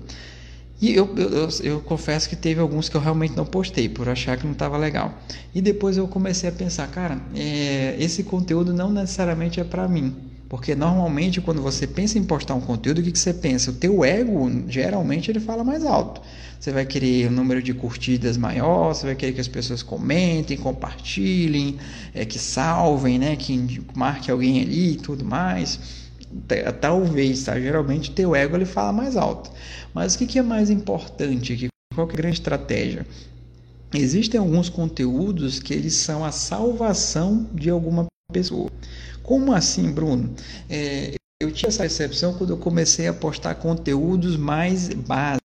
[0.81, 4.07] E eu, eu, eu, eu, confesso que teve alguns que eu realmente não postei, por
[4.07, 5.13] achar que não estava legal.
[5.53, 10.15] E depois eu comecei a pensar, cara, é, esse conteúdo não necessariamente é para mim.
[10.49, 13.69] Porque normalmente quando você pensa em postar um conteúdo, o que, que você pensa?
[13.69, 16.21] O teu ego, geralmente, ele fala mais alto.
[16.59, 20.57] Você vai querer um número de curtidas maior, você vai querer que as pessoas comentem,
[20.57, 21.77] compartilhem,
[22.15, 23.35] é, que salvem, né?
[23.35, 25.79] que marque alguém ali e tudo mais.
[26.81, 27.59] Talvez, tá?
[27.59, 29.51] Geralmente teu ego ele fala mais alto.
[29.93, 31.67] Mas o que, que é mais importante aqui?
[31.93, 33.05] Qual é a grande estratégia?
[33.93, 38.69] Existem alguns conteúdos que eles são a salvação de alguma pessoa.
[39.23, 40.33] Como assim, Bruno?
[40.69, 45.48] É, eu tinha essa percepção quando eu comecei a postar conteúdos mais básicos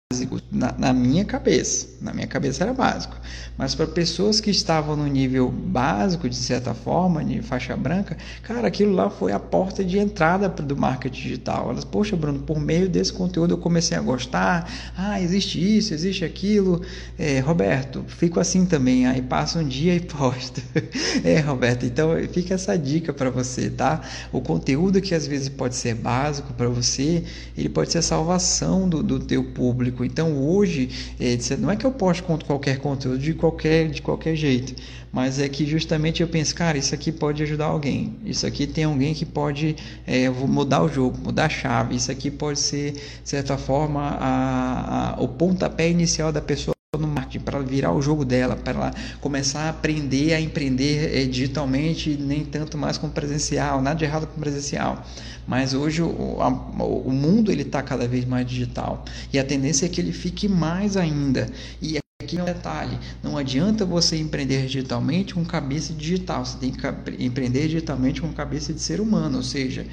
[0.52, 1.88] na, na, minha cabeça.
[2.00, 3.18] Na minha cabeça era básico.
[3.58, 8.68] Mas para pessoas que estavam no nível básico, de certa forma, de faixa branca, cara,
[8.68, 11.72] aquilo lá foi a porta de entrada do marketing digital.
[11.72, 14.72] Elas, poxa, Bruno, por meio desse conteúdo eu comecei a gostar.
[14.96, 16.84] Ah, existe isso, existe aquilo.
[17.18, 19.08] É, Roberto, fico assim também.
[19.08, 20.62] Aí passa um dia e posto.
[21.26, 24.02] é, Roberto, então fica essa dica para você, tá?
[24.32, 27.24] O conteúdo que às vezes pode ser básico para você,
[27.58, 30.90] ele pode ser a salvação do, do teu público então hoje,
[31.20, 34.76] é, não é que eu posto qualquer conteúdo de qualquer, de qualquer jeito,
[35.12, 38.16] mas é que justamente eu penso, cara, isso aqui pode ajudar alguém.
[38.26, 41.96] Isso aqui tem alguém que pode é, mudar o jogo, mudar a chave.
[41.96, 47.08] Isso aqui pode ser, de certa forma, a, a, o pontapé inicial da pessoa no
[47.08, 52.16] marketing, para virar o jogo dela, para ela começar a aprender a empreender é, digitalmente,
[52.18, 55.04] nem tanto mais com presencial, nada de errado com presencial.
[55.48, 59.86] Mas hoje o, a, o mundo ele está cada vez mais digital e a tendência
[59.86, 61.48] é que ele fique mais ainda.
[61.82, 66.72] E aqui é um detalhe: não adianta você empreender digitalmente com cabeça digital, você tem
[66.72, 66.82] que
[67.24, 69.86] empreender digitalmente com cabeça de ser humano, ou seja,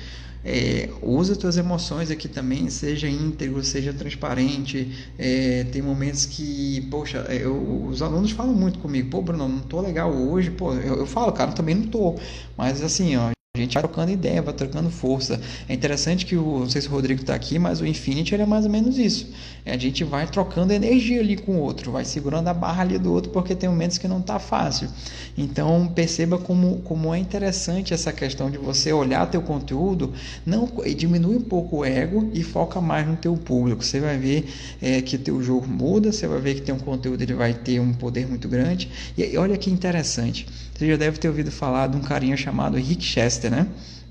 [0.44, 5.12] é, usa tuas emoções aqui também, seja íntegro, seja transparente.
[5.18, 9.60] É, tem momentos que, poxa, é, eu, os alunos falam muito comigo, pô, Bruno, não
[9.60, 12.16] tô legal hoje, pô, eu, eu falo, cara, também não tô,
[12.56, 15.38] mas assim, ó, a gente vai trocando ideia, vai trocando força.
[15.68, 18.46] É interessante que o, não sei se o Rodrigo está aqui, mas o Infinity é
[18.46, 19.30] mais ou menos isso.
[19.62, 22.98] É, a gente vai trocando energia ali com o outro, vai segurando a barra ali
[22.98, 24.88] do outro, porque tem momentos que não está fácil.
[25.36, 30.14] Então perceba como, como é interessante essa questão de você olhar teu conteúdo,
[30.46, 33.84] não diminui um pouco o ego e foca mais no teu público.
[33.84, 37.20] Você vai ver é, que teu jogo muda, você vai ver que tem um conteúdo
[37.20, 38.88] ele vai ter um poder muito grande.
[39.14, 40.46] E olha que interessante.
[40.82, 43.66] Você já deve ter ouvido falar de um carinha chamado Rick Chester, né?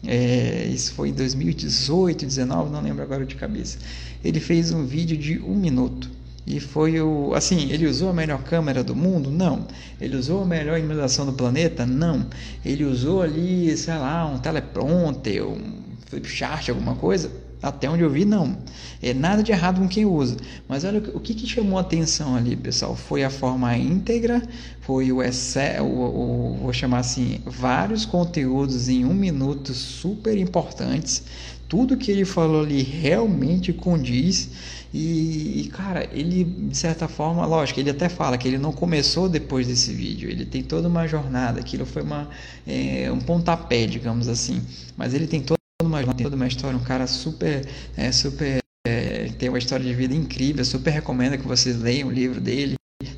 [0.05, 3.77] É, isso foi em 2018, 2019, não lembro agora de cabeça.
[4.23, 6.09] Ele fez um vídeo de um minuto.
[6.45, 7.33] E foi o.
[7.35, 9.29] Assim, ele usou a melhor câmera do mundo?
[9.29, 9.67] Não.
[9.99, 11.85] Ele usou a melhor iluminação do planeta?
[11.85, 12.25] Não.
[12.65, 17.31] Ele usou ali, sei lá, um teleprompter, um flipchart, alguma coisa?
[17.61, 18.57] Até onde eu vi, não.
[19.01, 20.37] É nada de errado com quem usa.
[20.67, 22.95] Mas olha o que, que chamou a atenção ali, pessoal.
[22.95, 24.41] Foi a forma íntegra,
[24.81, 31.23] foi o, o, o, vou chamar assim, vários conteúdos em um minuto super importantes.
[31.69, 34.49] Tudo que ele falou ali realmente condiz.
[34.93, 39.29] E, e, cara, ele de certa forma, lógico, ele até fala que ele não começou
[39.29, 42.27] depois desse vídeo, ele tem toda uma jornada, aquilo foi uma,
[42.67, 44.61] é, um pontapé, digamos assim,
[44.97, 45.60] mas ele tem toda
[45.91, 50.15] uma, toda uma história, um cara super, é, super é, tem uma história de vida
[50.15, 52.75] incrível, super recomendo que vocês leiam o livro dele,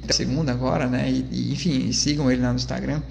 [0.09, 1.09] segunda agora, né?
[1.09, 3.01] E, e, enfim, sigam ele lá no Instagram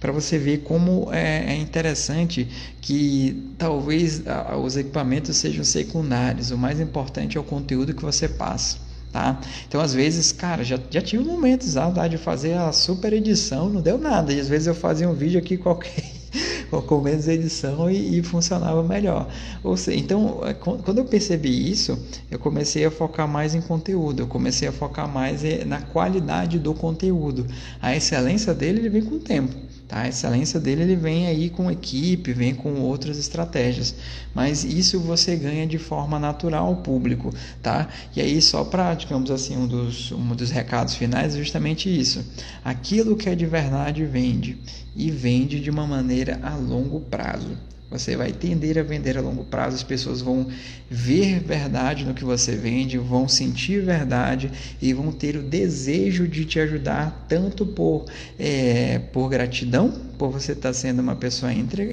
[0.00, 2.46] para você ver como é, é, interessante
[2.80, 6.50] que talvez a, os equipamentos sejam secundários.
[6.50, 8.78] O mais importante é o conteúdo que você passa.
[9.12, 9.40] Tá?
[9.66, 13.80] Então, às vezes, cara, já, já tive momentos lá de fazer a super edição, não
[13.80, 14.32] deu nada.
[14.32, 16.04] E às vezes eu fazia um vídeo aqui qualquer
[16.86, 19.28] com menos edição e, e, funcionava melhor.
[19.62, 21.98] Ou seja, então, é, quando eu percebi isso,
[22.30, 26.58] eu comecei a focar mais em conteúdo, eu comecei a focar mais eh, na qualidade
[26.58, 27.46] do conteúdo.
[27.80, 29.65] A excelência dele ele vem com o tempo.
[29.88, 30.00] Tá?
[30.00, 33.94] A excelência dele ele vem aí com equipe, vem com outras estratégias,
[34.34, 37.88] mas isso você ganha de forma natural ao público, tá?
[38.14, 42.24] E aí só para, digamos assim, um dos, um dos recados finais é justamente isso.
[42.64, 44.58] Aquilo que é de verdade vende
[44.96, 47.56] e vende de uma maneira a longo prazo.
[47.90, 50.48] Você vai tender a vender a longo prazo, as pessoas vão
[50.90, 54.50] ver verdade no que você vende, vão sentir verdade
[54.82, 58.06] e vão ter o desejo de te ajudar, tanto por,
[58.38, 61.90] é, por gratidão, por você estar sendo uma pessoa íntegra.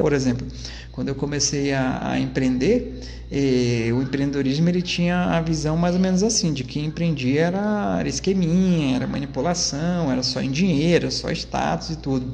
[0.00, 0.46] Por exemplo,
[0.90, 6.00] quando eu comecei a, a empreender, eh, o empreendedorismo ele tinha a visão mais ou
[6.00, 11.30] menos assim, de que empreendia era, era esqueminha, era manipulação, era só em dinheiro, só
[11.30, 12.32] status e tudo.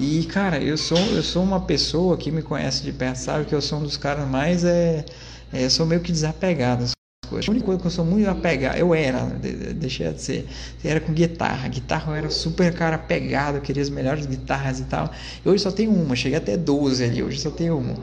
[0.00, 3.54] E, cara, eu sou, eu sou uma pessoa que me conhece de perto, sabe que
[3.54, 4.64] eu sou um dos caras mais.
[4.64, 5.04] É,
[5.52, 6.92] é, eu sou meio que desapegado às
[7.28, 7.46] coisas.
[7.46, 9.26] A única coisa que eu sou muito apegado, eu era,
[9.74, 10.48] deixei de ser,
[10.82, 11.68] era com guitarra.
[11.68, 15.12] Guitarra eu era super cara apegado, queria as melhores guitarras e tal.
[15.44, 17.94] E hoje só tenho uma, cheguei até 12 ali, hoje só tenho uma.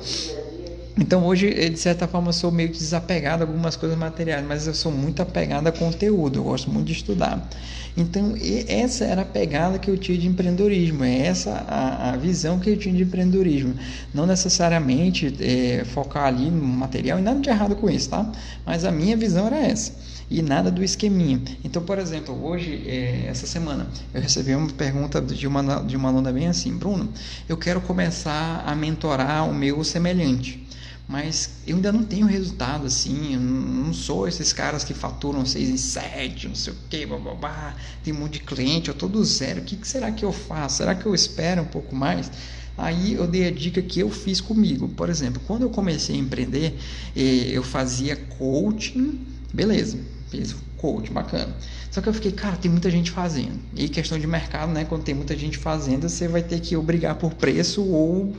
[1.00, 4.74] Então hoje, de certa forma, eu sou meio desapegado a algumas coisas materiais, mas eu
[4.74, 7.48] sou muito apegado a conteúdo, eu gosto muito de estudar.
[7.96, 8.36] Então,
[8.68, 12.70] essa era a pegada que eu tinha de empreendedorismo, é essa a, a visão que
[12.70, 13.76] eu tinha de empreendedorismo.
[14.14, 18.32] Não necessariamente é, focar ali no material, e nada de errado com isso, tá?
[18.66, 19.94] Mas a minha visão era essa
[20.30, 21.42] e nada do esqueminha.
[21.64, 26.10] Então, por exemplo, hoje, é, essa semana, eu recebi uma pergunta de uma, de uma
[26.10, 27.10] aluna bem assim: Bruno,
[27.48, 30.67] eu quero começar a mentorar o meu semelhante
[31.08, 35.70] mas eu ainda não tenho resultado assim, eu não sou esses caras que faturam 6
[35.70, 39.24] em 7, não sei o que, babá, tem um monte de cliente, eu tô do
[39.24, 40.78] zero, o que, que será que eu faço?
[40.78, 42.30] Será que eu espero um pouco mais?
[42.78, 44.88] Aí eu dei a dica que eu fiz comigo.
[44.90, 46.78] Por exemplo, quando eu comecei a empreender,
[47.16, 49.98] eh, eu fazia coaching, beleza,
[50.30, 51.54] fiz coach, bacana.
[51.92, 53.60] Só que eu fiquei, cara, tem muita gente fazendo.
[53.76, 54.86] E questão de mercado, né?
[54.86, 58.36] Quando tem muita gente fazendo, você vai ter que ou brigar por preço ou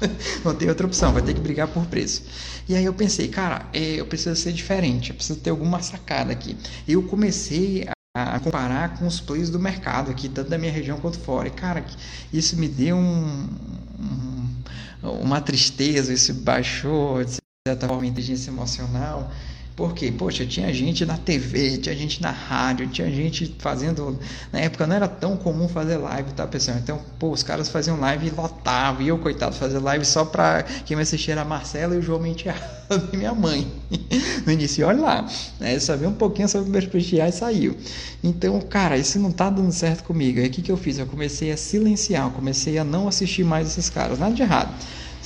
[0.44, 2.22] não tem outra opção, vai ter que brigar por preço.
[2.68, 6.32] E aí eu pensei, cara, é, eu preciso ser diferente, eu preciso ter alguma sacada
[6.32, 6.56] aqui.
[6.86, 10.98] E eu comecei a comparar com os players do mercado aqui, tanto da minha região
[10.98, 11.48] quanto fora.
[11.48, 11.84] E, cara,
[12.32, 13.48] isso me deu um,
[14.00, 19.30] um, uma tristeza, isso baixou, de certa forma, a inteligência emocional.
[19.78, 24.18] Porque, poxa, tinha gente na TV, tinha gente na rádio, tinha gente fazendo.
[24.52, 26.78] Na época não era tão comum fazer live, tá, pessoal?
[26.78, 29.02] Então, pô, os caras faziam live e lotavam.
[29.02, 32.02] E eu, coitado, fazia live só pra quem me assistia era a Marcela e o
[32.02, 32.60] João Menteado
[33.12, 33.70] e minha mãe.
[34.44, 35.28] No início, olha lá,
[35.60, 35.78] né?
[35.78, 37.76] Sabia um pouquinho sobre prestigiar e saiu.
[38.24, 40.40] Então, cara, isso não tá dando certo comigo.
[40.40, 40.98] Aí o que, que eu fiz?
[40.98, 44.18] Eu comecei a silenciar, eu comecei a não assistir mais esses caras.
[44.18, 44.74] Nada de errado.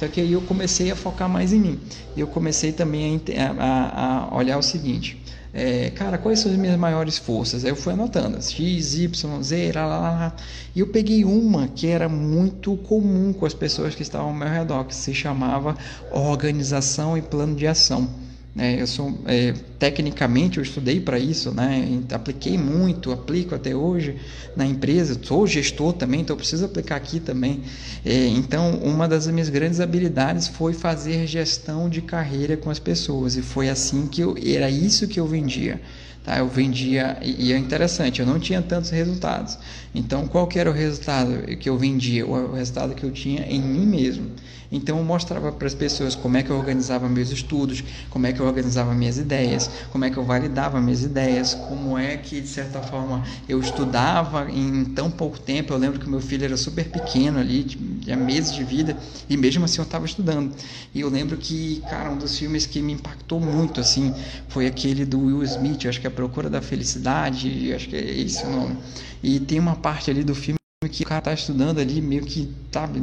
[0.03, 1.81] Só que aí eu comecei a focar mais em mim.
[2.17, 5.23] E eu comecei também a, a, a olhar o seguinte:
[5.55, 7.65] é, cara, quais são as minhas maiores forças?
[7.65, 10.37] Aí eu fui anotando, X, Y, Z, lá, lá, lá.
[10.75, 14.49] E eu peguei uma que era muito comum com as pessoas que estavam ao meu
[14.49, 15.77] redor, que se chamava
[16.11, 18.11] organização e plano de ação.
[18.59, 22.01] É, eu sou é, tecnicamente eu estudei para isso, né?
[22.13, 24.15] Apliquei muito, aplico até hoje
[24.55, 25.19] na empresa.
[25.21, 27.63] Sou gestor também, então preciso aplicar aqui também.
[28.05, 33.35] É, então, uma das minhas grandes habilidades foi fazer gestão de carreira com as pessoas
[33.35, 35.81] e foi assim que eu era isso que eu vendia.
[36.25, 36.39] Tá?
[36.39, 39.59] Eu vendia, e é interessante, eu não tinha tantos resultados.
[39.93, 42.25] Então, qual que era o resultado que eu vendia?
[42.25, 44.31] O resultado que eu tinha em mim mesmo.
[44.71, 48.33] Então, eu mostrava para as pessoas como é que eu organizava meus estudos, como é
[48.33, 52.41] que eu organizava minhas ideias, como é que eu validava minhas ideias, como é que,
[52.41, 55.73] de certa forma, eu estudava em tão pouco tempo.
[55.73, 58.97] Eu lembro que meu filho era super pequeno ali, tinha meses de vida,
[59.29, 60.55] e mesmo assim eu estava estudando.
[60.95, 64.15] E eu lembro que, cara, um dos filmes que me impactou muito, assim,
[64.49, 68.21] foi aquele do Will Smith, acho que é A Procura da Felicidade, acho que é
[68.21, 68.77] esse o nome.
[69.23, 72.53] E tem uma parte ali do filme que o cara tá estudando ali, meio que,
[72.71, 72.99] sabe,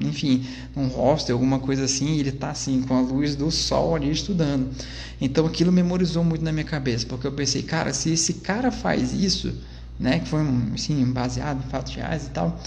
[0.00, 3.94] enfim, num hostel, alguma coisa assim, e ele tá assim, com a luz do sol
[3.94, 4.70] ali estudando.
[5.20, 9.12] Então aquilo memorizou muito na minha cabeça, porque eu pensei, cara, se esse cara faz
[9.12, 9.52] isso,
[9.98, 10.40] né, que foi
[10.74, 12.60] assim, baseado em fatos reais e tal,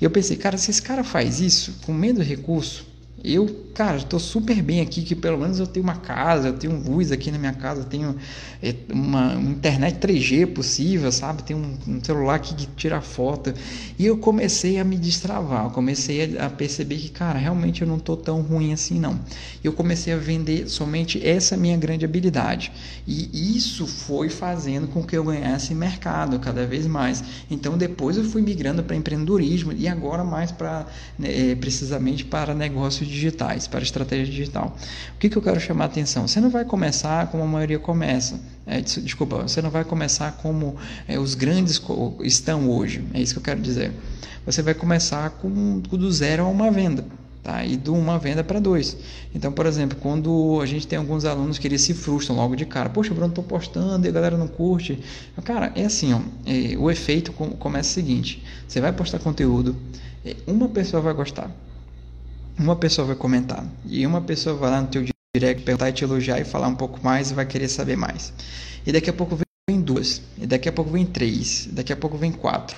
[0.00, 2.86] eu pensei, cara, se esse cara faz isso, com menos recurso,
[3.22, 6.80] eu, cara, estou super bem aqui, que pelo menos eu tenho uma casa, eu tenho
[6.80, 8.16] luz aqui na minha casa, tenho
[8.62, 11.42] é, uma, uma internet 3G possível, sabe?
[11.42, 13.52] Tenho um, um, celular aqui que tira foto.
[13.98, 17.96] E eu comecei a me destravar, eu comecei a perceber que, cara, realmente eu não
[17.96, 19.18] estou tão ruim assim, não.
[19.64, 22.70] Eu comecei a vender somente essa minha grande habilidade.
[23.06, 27.24] E isso foi fazendo com que eu ganhasse mercado cada vez mais.
[27.50, 30.86] Então depois eu fui migrando para empreendedorismo e agora mais para,
[31.18, 34.76] né, é, precisamente para negócios digitais, para estratégia digital.
[35.14, 36.26] O que, que eu quero chamar a atenção?
[36.26, 38.40] Você não vai começar como a maioria começa.
[38.66, 41.80] É, desculpa, você não vai começar como é, os grandes
[42.22, 43.04] estão hoje.
[43.14, 43.92] É isso que eu quero dizer.
[44.44, 47.04] Você vai começar com, com do zero a uma venda.
[47.42, 47.64] Tá?
[47.64, 48.94] E de uma venda para dois.
[49.34, 52.66] Então, por exemplo, quando a gente tem alguns alunos que eles se frustram logo de
[52.66, 54.98] cara, poxa, Bruno, estou postando e a galera não curte.
[55.44, 59.74] Cara, é assim, ó, é, o efeito começa o seguinte: você vai postar conteúdo,
[60.26, 61.50] é, uma pessoa vai gostar,
[62.58, 65.04] uma pessoa vai comentar e uma pessoa vai lá no teu
[65.34, 68.32] direct perguntar e te elogiar e falar um pouco mais e vai querer saber mais.
[68.86, 72.16] E daqui a pouco vem duas, e daqui a pouco vem três, daqui a pouco
[72.16, 72.76] vem quatro.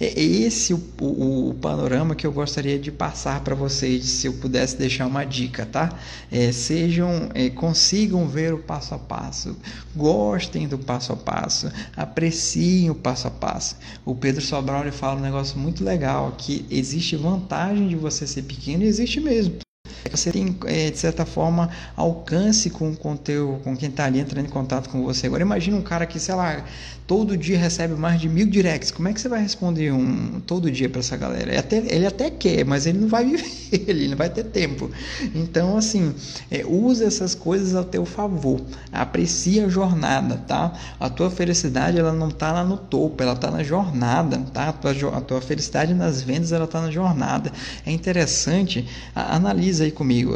[0.00, 4.32] É esse o, o, o panorama que eu gostaria de passar para vocês, se eu
[4.34, 5.90] pudesse deixar uma dica, tá?
[6.30, 9.56] É, sejam, é, consigam ver o passo a passo,
[9.94, 13.76] gostem do passo a passo, apreciem o passo a passo.
[14.04, 18.42] O Pedro Sobral ele fala um negócio muito legal, que existe vantagem de você ser
[18.42, 19.58] pequeno, e existe mesmo
[20.10, 24.46] você tem, é, de certa forma, alcance com, com, teu, com quem está ali entrando
[24.46, 25.26] em contato com você.
[25.26, 26.64] Agora, imagina um cara que, sei lá,
[27.06, 28.90] todo dia recebe mais de mil directs.
[28.90, 31.50] Como é que você vai responder um todo dia para essa galera?
[31.50, 34.90] Ele até, ele até quer, mas ele não vai viver, ele não vai ter tempo.
[35.34, 36.14] Então, assim,
[36.50, 38.60] é, use essas coisas ao teu favor.
[38.92, 40.72] Aprecie a jornada, tá?
[40.98, 44.68] A tua felicidade, ela não está lá no topo, ela está na jornada, tá?
[44.68, 47.52] A tua, a tua felicidade nas vendas, ela está na jornada.
[47.86, 50.32] É interessante, analisa aí comigo.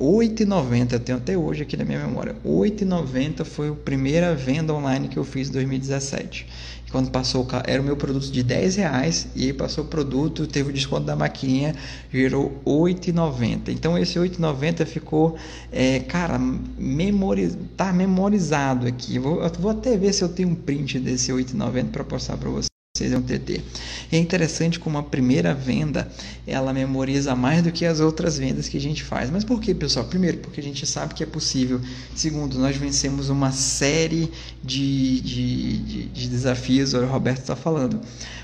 [0.00, 2.34] 8,90, tenho até hoje aqui na minha memória.
[2.44, 6.48] 8,90 foi a primeira venda online que eu fiz em 2017.
[6.84, 10.46] E quando passou, era o meu produto de 10 reais e aí passou o produto,
[10.48, 11.76] teve o desconto da maquininha,
[12.12, 13.68] gerou 8,90.
[13.68, 15.36] Então esse 8,90 ficou,
[15.70, 19.18] é, cara, memoriz, tá memorizado aqui.
[19.18, 22.75] Vou, vou até ver se eu tenho um print desse 8,90 para postar para você
[22.96, 23.62] vocês vão ter.
[24.10, 26.08] É interessante como a primeira venda
[26.46, 29.30] ela memoriza mais do que as outras vendas que a gente faz.
[29.30, 30.06] Mas por que, pessoal?
[30.06, 31.80] Primeiro, porque a gente sabe que é possível.
[32.14, 34.30] Segundo, nós vencemos uma série
[34.62, 36.94] de, de, de, de desafios.
[36.94, 38.00] O Roberto está falando.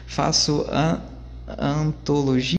[0.06, 1.00] Faço a
[1.58, 2.58] antologia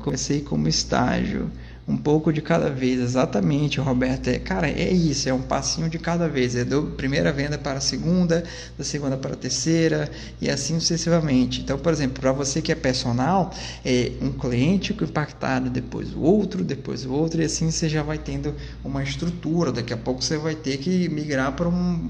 [0.00, 1.50] comecei como estágio
[1.88, 4.28] um pouco de cada vez, exatamente, Roberto.
[4.28, 6.54] É, cara, é isso, é um passinho de cada vez.
[6.54, 8.44] É da primeira venda para a segunda,
[8.76, 11.62] da segunda para a terceira e assim sucessivamente.
[11.62, 16.62] Então, por exemplo, para você que é personal, é um cliente impactado, depois o outro,
[16.62, 19.72] depois o outro, e assim você já vai tendo uma estrutura.
[19.72, 22.08] Daqui a pouco você vai ter que migrar para um,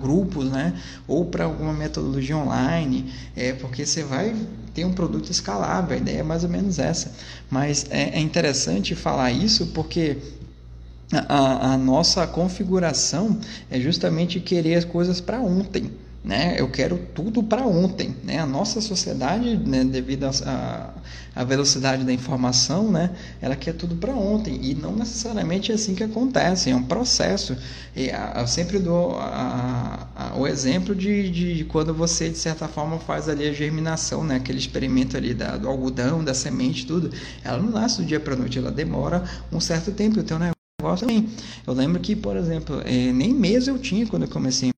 [0.00, 0.78] grupos, né?
[1.08, 4.34] Ou para alguma metodologia online, é porque você vai
[4.80, 5.96] ter um produto escalável.
[5.96, 7.12] A ideia é mais ou menos essa.
[7.50, 10.16] Mas é, é interessante falar isso porque
[11.12, 13.38] a, a, nossa configuração
[13.70, 15.90] é justamente querer as coisas para ontem.
[16.22, 16.56] Né?
[16.58, 18.38] Eu quero tudo para ontem, né?
[18.38, 23.10] A nossa sociedade, né, devido à velocidade da informação, né,
[23.40, 26.70] ela quer tudo para ontem e não necessariamente é assim que acontece.
[26.70, 27.56] É um processo.
[27.96, 32.98] E eu sempre dou a, a, o exemplo de, de, quando você de certa forma
[32.98, 34.36] faz ali a germinação, né?
[34.36, 37.10] Aquele experimento ali da, do algodão, da semente, tudo.
[37.42, 40.20] Ela não nasce do dia para noite, ela demora um certo tempo.
[40.20, 40.50] Então, né?
[40.98, 41.28] Também.
[41.66, 44.70] Eu lembro que, por exemplo, eh, nem mês eu tinha quando eu comecei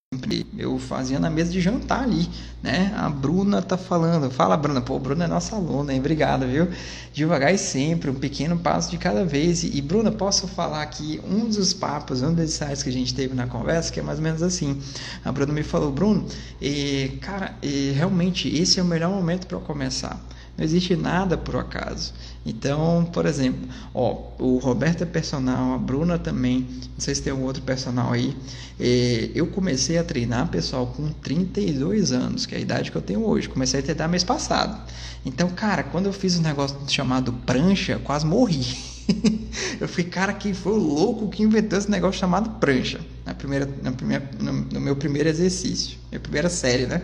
[0.56, 2.28] eu fazia na mesa de jantar ali,
[2.62, 2.92] né?
[2.96, 4.30] A Bruna tá falando.
[4.30, 4.80] Fala, Bruna.
[4.80, 6.00] Pô, Bruna é nossa aluna, hein?
[6.00, 6.68] Obrigado, viu?
[7.12, 9.64] Devagar e sempre, um pequeno passo de cada vez.
[9.64, 13.34] E, Bruna, posso falar aqui um dos papos, um dos insights que a gente teve
[13.34, 14.80] na conversa, que é mais ou menos assim.
[15.24, 16.26] A Bruna me falou, Bruno,
[16.60, 20.20] e, cara, e, realmente esse é o melhor momento para começar.
[20.56, 22.12] Não existe nada por acaso.
[22.44, 27.32] Então, por exemplo, ó, o Roberto é personal, a Bruna também, não sei se tem
[27.32, 28.36] um outro personal aí.
[28.80, 33.02] É, eu comecei a treinar, pessoal, com 32 anos, que é a idade que eu
[33.02, 33.48] tenho hoje.
[33.48, 34.90] Comecei a treinar mês passado.
[35.24, 38.66] Então, cara, quando eu fiz um negócio chamado prancha, quase morri.
[39.80, 43.00] eu fui, cara, quem foi o louco que inventou esse negócio chamado prancha?
[43.24, 47.02] Na primeira, na primeira, no, no meu primeiro exercício, minha primeira série, né?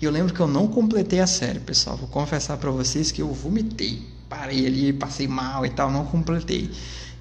[0.00, 1.96] E eu lembro que eu não completei a série, pessoal.
[1.96, 6.70] Vou confessar para vocês que eu vomitei parei ali, passei mal e tal, não completei.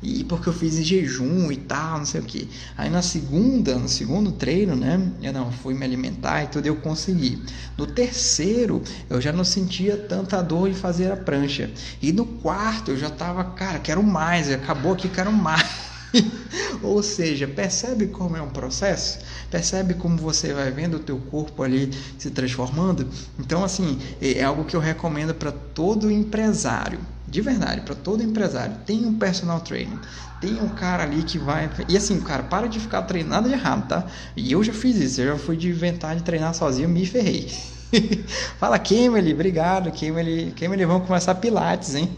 [0.01, 2.47] E porque eu fiz em jejum e tal, não sei o que.
[2.77, 5.01] Aí na segunda, no segundo treino, né?
[5.21, 7.41] Eu não fui me alimentar e tudo, eu consegui.
[7.77, 11.71] No terceiro, eu já não sentia tanta dor de fazer a prancha.
[12.01, 14.51] E no quarto, eu já tava, cara, quero mais.
[14.51, 15.65] Acabou aqui, quero mais.
[16.83, 19.19] Ou seja, percebe como é um processo?
[19.49, 23.07] Percebe como você vai vendo o teu corpo ali se transformando?
[23.39, 26.99] Então, assim, é algo que eu recomendo para todo empresário.
[27.27, 29.97] De verdade, para todo empresário, tem um personal trainer,
[30.39, 31.69] tem um cara ali que vai.
[31.89, 34.05] E assim, cara, para de ficar treinando de errado, tá?
[34.35, 37.51] E eu já fiz isso, eu já fui de inventar de treinar sozinho, me ferrei.
[38.59, 42.15] Fala, Kimberly, obrigado, Kimberly, Kimberly, vamos começar Pilates, hein?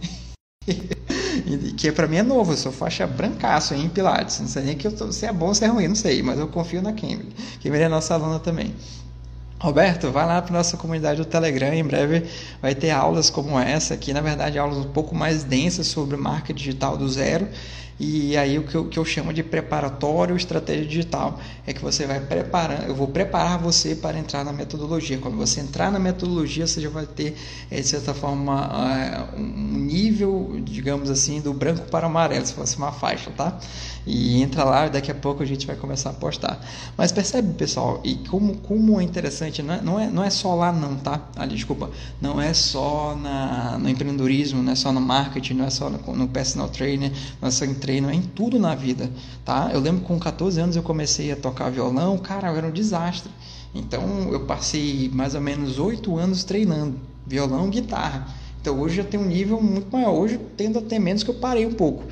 [1.77, 4.39] que para mim é novo, eu sou faixa brancaço em Pilates.
[4.39, 6.21] Não sei nem que eu tô, se é bom ou se é ruim, não sei,
[6.21, 7.33] mas eu confio na Kimberly.
[7.59, 8.73] Kimberly é nossa aluna também.
[9.59, 11.73] Roberto, vai lá para nossa comunidade do Telegram.
[11.73, 12.25] Em breve
[12.61, 14.13] vai ter aulas como essa aqui.
[14.13, 17.47] Na verdade, aulas um pouco mais densas sobre marca digital do zero.
[17.99, 22.05] E aí o que eu, que eu chamo de preparatório estratégia digital é que você
[22.05, 25.17] vai preparar, eu vou preparar você para entrar na metodologia.
[25.17, 27.35] Quando você entrar na metodologia, você já vai ter,
[27.71, 28.69] eh, de certa forma,
[29.35, 33.57] eh, um nível, digamos assim, do branco para o amarelo, se fosse uma faixa, tá?
[34.05, 36.59] E entra lá, daqui a pouco a gente vai começar a postar.
[36.95, 40.55] Mas percebe, pessoal, e como, como é interessante, não é, não, é, não é só
[40.55, 41.21] lá não, tá?
[41.35, 41.89] Ah, desculpa,
[42.21, 46.15] não é só na, no empreendedorismo, não é só no marketing, não é só no,
[46.15, 49.09] no personal trainer, não é só em treino, é em tudo na vida,
[49.45, 49.69] tá?
[49.71, 53.31] Eu lembro que com 14 anos eu comecei a tocar violão, cara, era um desastre.
[53.73, 58.27] Então eu passei mais ou menos 8 anos treinando violão e guitarra.
[58.59, 60.13] Então hoje já tem um nível muito maior.
[60.13, 62.03] Hoje tendo até menos que eu parei um pouco.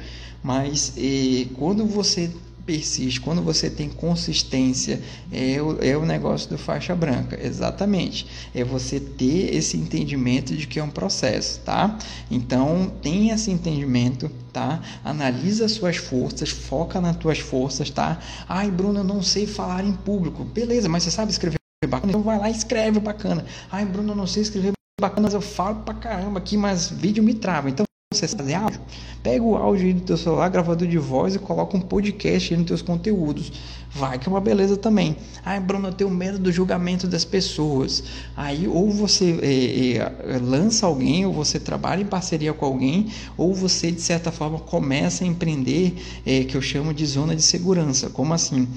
[0.41, 2.31] Mas eh, quando você
[2.65, 5.01] persiste, quando você tem consistência,
[5.31, 8.25] é o, é o negócio do faixa branca, exatamente.
[8.53, 11.97] É você ter esse entendimento de que é um processo, tá?
[12.29, 14.81] Então, tem esse entendimento, tá?
[15.03, 18.19] Analisa as suas forças, foca nas tuas forças, tá?
[18.49, 20.43] Ai, Bruno, eu não sei falar em público.
[20.43, 21.57] Beleza, mas você sabe escrever
[21.87, 22.11] bacana?
[22.11, 23.45] Então vai lá e escreve bacana.
[23.71, 27.23] Ai, Bruno, eu não sei escrever bacana, mas eu falo pra caramba aqui, mas vídeo
[27.23, 27.69] me trava.
[27.69, 27.85] Então,
[28.15, 28.79] você fazer áudio,
[29.21, 32.57] pega o áudio aí do teu celular, gravador de voz e coloca um podcast aí
[32.57, 33.51] nos teus conteúdos.
[33.91, 35.15] Vai que é uma beleza também.
[35.43, 38.03] Ai, Bruno, eu tenho medo do julgamento das pessoas.
[38.35, 43.53] Aí ou você é, é, lança alguém, ou você trabalha em parceria com alguém, ou
[43.53, 45.95] você de certa forma começa a empreender,
[46.25, 48.09] é, que eu chamo de zona de segurança.
[48.09, 48.67] Como assim?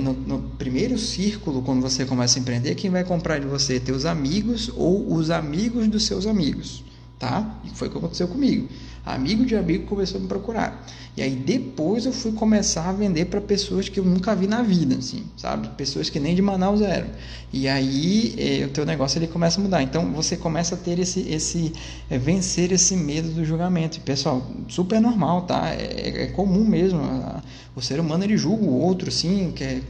[0.00, 3.78] No, no, primeiro círculo, quando você começa a empreender, quem vai comprar de você?
[3.78, 6.82] Teus amigos ou os amigos dos seus amigos
[7.24, 7.58] tá?
[7.64, 8.68] E foi o que aconteceu comigo.
[9.04, 10.86] Amigo de amigo começou a me procurar.
[11.16, 14.62] E aí depois eu fui começar a vender para pessoas que eu nunca vi na
[14.62, 15.68] vida, assim, sabe?
[15.76, 17.06] Pessoas que nem de Manaus eram.
[17.52, 19.82] E aí é, o teu negócio ele começa a mudar.
[19.82, 21.72] Então você começa a ter esse, esse
[22.10, 23.96] é, vencer esse medo do julgamento.
[23.96, 25.70] E, pessoal, super normal, tá?
[25.70, 27.00] É, é comum mesmo.
[27.74, 29.80] O ser humano ele julga o outro, assim, que é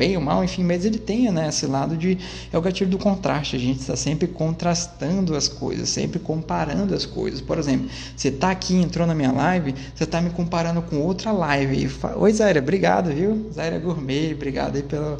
[0.00, 2.16] bem ou mal, enfim, mas ele tem né, esse lado de.
[2.50, 3.54] É o gatilho do contraste.
[3.54, 7.42] A gente está sempre contrastando as coisas, sempre comparando as coisas.
[7.42, 11.32] Por exemplo, você está aqui, entrou na minha live, você está me comparando com outra
[11.32, 11.90] live.
[12.16, 13.50] Oi, Zaira, obrigado, viu?
[13.52, 15.18] Zaira Gourmet, obrigado aí pelo.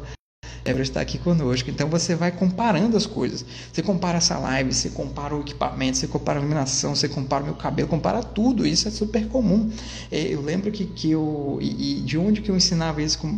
[0.63, 1.69] É para estar aqui conosco.
[1.69, 3.45] Então você vai comparando as coisas.
[3.71, 7.45] Você compara essa live, você compara o equipamento, você compara a iluminação, você compara o
[7.47, 8.65] meu cabelo, compara tudo.
[8.65, 9.71] Isso é super comum.
[10.11, 11.59] É, eu lembro que, que eu.
[11.61, 13.29] E, de onde que eu ensinava isso com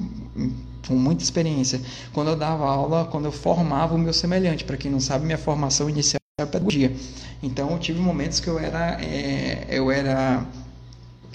[0.87, 1.81] com muita experiência.
[2.11, 5.37] Quando eu dava aula, quando eu formava o meu semelhante, para quem não sabe, minha
[5.37, 6.93] formação inicial é pedagogia.
[7.41, 10.45] Então, eu tive momentos que eu era, é, eu era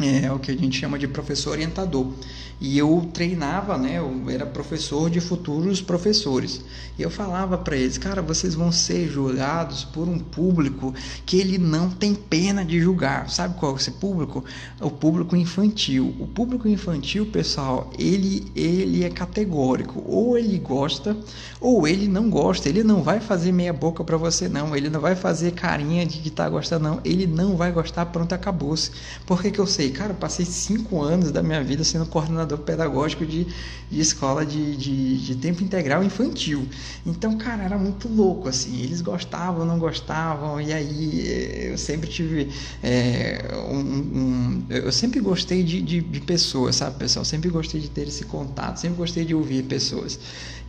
[0.00, 2.12] é, o que a gente chama de professor orientador.
[2.60, 3.98] E eu treinava, né?
[3.98, 6.60] Eu era professor de futuros professores.
[6.98, 10.92] E eu falava para eles, cara, vocês vão ser julgados por um público
[11.24, 13.30] que ele não tem pena de julgar.
[13.30, 14.44] Sabe qual é esse público?
[14.80, 16.12] O público infantil.
[16.18, 20.02] O público infantil, pessoal, ele ele é categórico.
[20.04, 21.16] Ou ele gosta,
[21.60, 22.68] ou ele não gosta.
[22.68, 24.74] Ele não vai fazer meia boca para você não.
[24.74, 27.00] Ele não vai fazer carinha de que tá gostando não.
[27.04, 28.90] Ele não vai gostar, pronto, acabou-se.
[29.24, 29.87] Por que que eu sei?
[29.90, 33.46] Cara, eu passei cinco anos da minha vida sendo coordenador coordenador pedagógico de,
[33.90, 36.66] de escola de, de, de, tempo integral infantil.
[37.04, 38.82] Então, cara, era muito louco, assim.
[38.82, 42.50] Eles gostavam, não gostavam, e aí eh, eu sempre tive
[42.82, 47.24] é, um, um, Eu sempre gostei de, de, de pessoas, sabe, pessoal?
[47.24, 50.18] Sempre gostei de ter esse contato, sempre gostei de ouvir pessoas.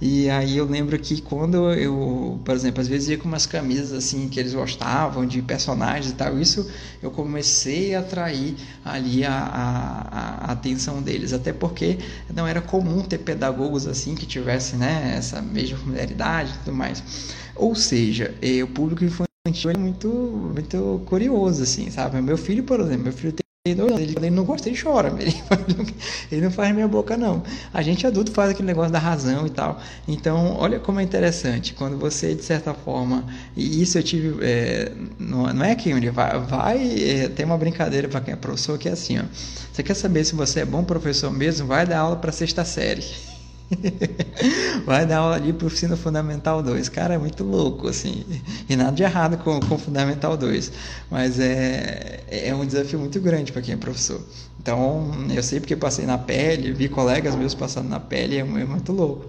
[0.02, 3.92] E aí eu lembro que quando eu, por exemplo, às vezes ia com umas camisas
[3.92, 6.70] assim que eles gostavam de personagens e tal, isso
[7.04, 11.98] eu comecei a atrair ali a, a, a atenção deles, até porque
[12.34, 17.04] não era comum ter pedagogos assim que tivessem né, essa mesma familiaridade e tudo mais.
[17.56, 22.22] Ou seja, eh, o público infantil é muito, muito curioso, assim, sabe?
[22.22, 25.10] Meu filho, por exemplo, meu filho tem ele, ele não gosta, ele chora.
[25.20, 25.36] Ele,
[26.32, 27.44] ele não faz minha boca, não.
[27.74, 29.82] A gente adulto faz aquele negócio da razão e tal.
[30.08, 31.74] Então, olha como é interessante.
[31.74, 33.26] Quando você, de certa forma,
[33.58, 34.38] e isso eu tive.
[34.42, 36.40] É, não, não é que ele vai.
[36.40, 39.24] vai é, tem uma brincadeira para quem é professor que é assim: ó,
[39.74, 41.68] você quer saber se você é bom professor mesmo?
[41.68, 43.04] Vai dar aula para sexta série.
[44.86, 46.90] Vai dar aula pro ensino fundamental 2.
[46.90, 48.26] Cara, é muito louco, assim.
[48.68, 50.72] E nada de errado com, com fundamental 2.
[51.10, 54.22] Mas é, é um desafio muito grande para quem é professor.
[54.60, 58.44] Então, eu sei porque passei na pele, vi colegas meus passando na pele, é, é
[58.44, 59.26] muito louco.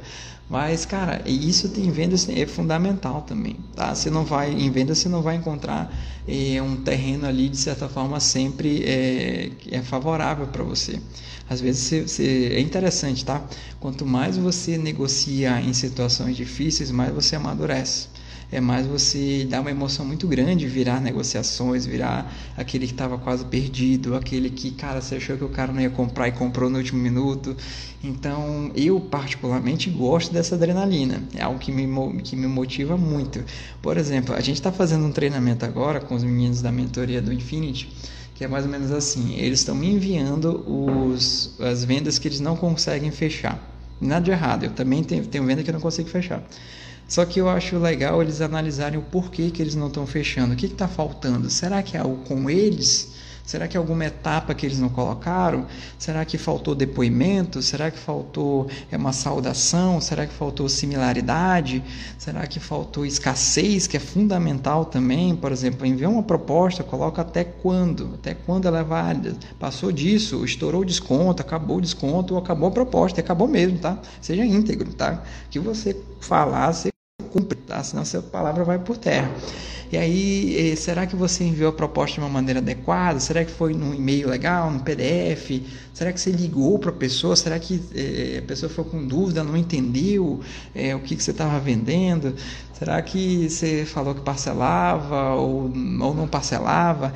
[0.50, 3.94] Mas, cara, isso tem venda é fundamental também, tá?
[3.94, 5.96] Você não vai em venda, você não vai encontrar
[6.26, 11.00] é, um terreno ali de certa forma sempre é, é favorável para você.
[11.48, 13.44] Às vezes você, você, é interessante, tá?
[13.78, 18.08] Quanto mais você negocia em situações difíceis, mais você amadurece
[18.52, 23.44] é mais você dar uma emoção muito grande, virar negociações, virar aquele que estava quase
[23.44, 26.78] perdido, aquele que, cara, você achou que o cara não ia comprar e comprou no
[26.78, 27.56] último minuto.
[28.02, 33.44] Então, eu particularmente gosto dessa adrenalina, é algo que me, que me motiva muito.
[33.80, 37.32] Por exemplo, a gente está fazendo um treinamento agora com os meninos da mentoria do
[37.32, 37.88] Infinity
[38.40, 42.40] que é mais ou menos assim: eles estão me enviando os, as vendas que eles
[42.40, 43.60] não conseguem fechar.
[44.00, 46.42] Nada de errado, eu também tenho, tenho venda que eu não consigo fechar.
[47.10, 50.54] Só que eu acho legal eles analisarem o porquê que eles não estão fechando.
[50.54, 51.50] O que está faltando?
[51.50, 53.10] Será que é algo com eles?
[53.44, 55.66] Será que é alguma etapa que eles não colocaram?
[55.98, 57.60] Será que faltou depoimento?
[57.62, 60.00] Será que faltou é, uma saudação?
[60.00, 61.82] Será que faltou similaridade?
[62.16, 65.34] Será que faltou escassez, que é fundamental também?
[65.34, 68.12] Por exemplo, enviar uma proposta, coloca até quando?
[68.14, 69.36] Até quando ela é válida?
[69.58, 73.98] Passou disso, estourou o desconto, acabou o desconto, acabou a proposta, acabou mesmo, tá?
[74.20, 75.24] Seja íntegro, tá?
[75.50, 76.89] Que você falar, você
[77.20, 77.82] cumpre, tá?
[77.82, 79.30] Senão sua palavra vai por terra.
[79.92, 83.18] E aí, eh, será que você enviou a proposta de uma maneira adequada?
[83.18, 85.62] Será que foi num e-mail legal, no PDF?
[85.92, 87.34] Será que você ligou para a pessoa?
[87.34, 90.40] Será que eh, a pessoa ficou com dúvida, não entendeu
[90.76, 92.36] eh, o que, que você estava vendendo?
[92.72, 97.12] Será que você falou que parcelava ou, ou não parcelava?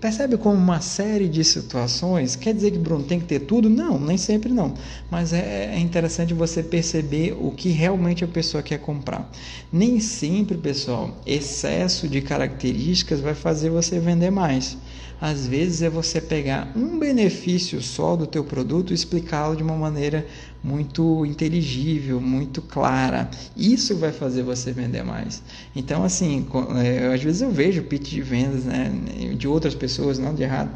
[0.00, 3.68] Percebe como uma série de situações, quer dizer que Bruno tem que ter tudo?
[3.68, 4.74] Não, nem sempre não.
[5.10, 9.30] Mas é, é interessante você perceber o que realmente a pessoa quer comprar.
[9.72, 14.76] Nem sempre, pessoal, excesso de características vai fazer você vender mais.
[15.20, 19.76] Às vezes é você pegar um benefício só do teu produto e explicá-lo de uma
[19.76, 20.26] maneira
[20.62, 23.30] muito inteligível, muito clara.
[23.56, 25.42] Isso vai fazer você vender mais.
[25.74, 26.46] Então, assim,
[26.82, 28.90] é, às vezes eu vejo pitch de vendas né,
[29.36, 30.70] de outras pessoas, não de errado,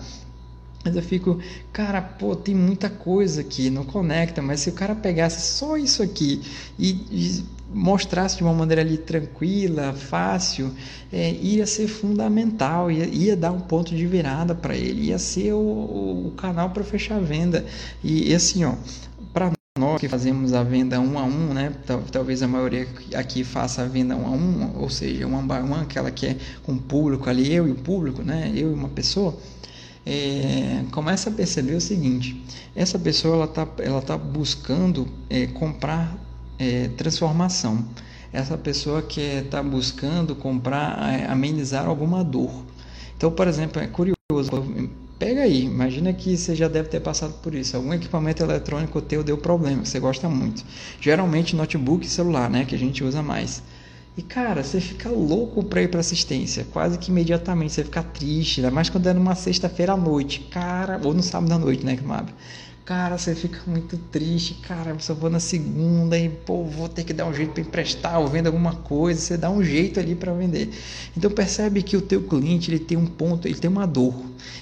[0.85, 1.39] mas eu fico,
[1.73, 6.03] cara, pô, tem muita coisa aqui, não conecta, mas se o cara pegasse só isso
[6.03, 6.43] aqui
[6.79, 10.71] e, e mostrasse de uma maneira ali tranquila, fácil,
[11.11, 15.55] é, ia ser fundamental, ia, ia, dar um ponto de virada para ele, ia ser
[15.55, 17.65] o, o, canal para fechar a venda.
[18.03, 18.75] E, e assim, ó,
[19.77, 21.73] nós que fazemos a venda um a um, né?
[22.13, 25.83] Talvez a maioria aqui faça a venda um a um, ou seja, one by one,
[25.83, 28.53] aquela que é com o público ali, eu e o público, né?
[28.55, 29.37] Eu e uma pessoa.
[30.07, 32.41] É, começa a perceber o seguinte:
[32.77, 36.17] essa pessoa ela está ela tá buscando é, comprar
[36.57, 37.85] é, transformação.
[38.33, 42.63] Essa pessoa que está buscando comprar, é, amenizar alguma dor.
[43.17, 44.15] Então, por exemplo, é curioso
[45.19, 47.77] Pega aí, imagina que você já deve ter passado por isso.
[47.77, 50.65] Algum equipamento eletrônico teu deu problema, você gosta muito.
[51.01, 53.63] Geralmente notebook e celular, né, que a gente usa mais.
[54.17, 57.73] E cara, você fica louco para ir para assistência, quase que imediatamente.
[57.73, 61.53] Você fica triste, ainda mais quando é numa sexta-feira à noite, cara, ou no sábado
[61.53, 62.05] à noite, né, que
[62.85, 67.03] Cara, você fica muito triste, cara, eu só vou na segunda e, pô, vou ter
[67.03, 70.15] que dar um jeito para emprestar ou vender alguma coisa, você dá um jeito ali
[70.15, 70.69] para vender.
[71.17, 74.15] Então percebe que o teu cliente, ele tem um ponto, ele tem uma dor.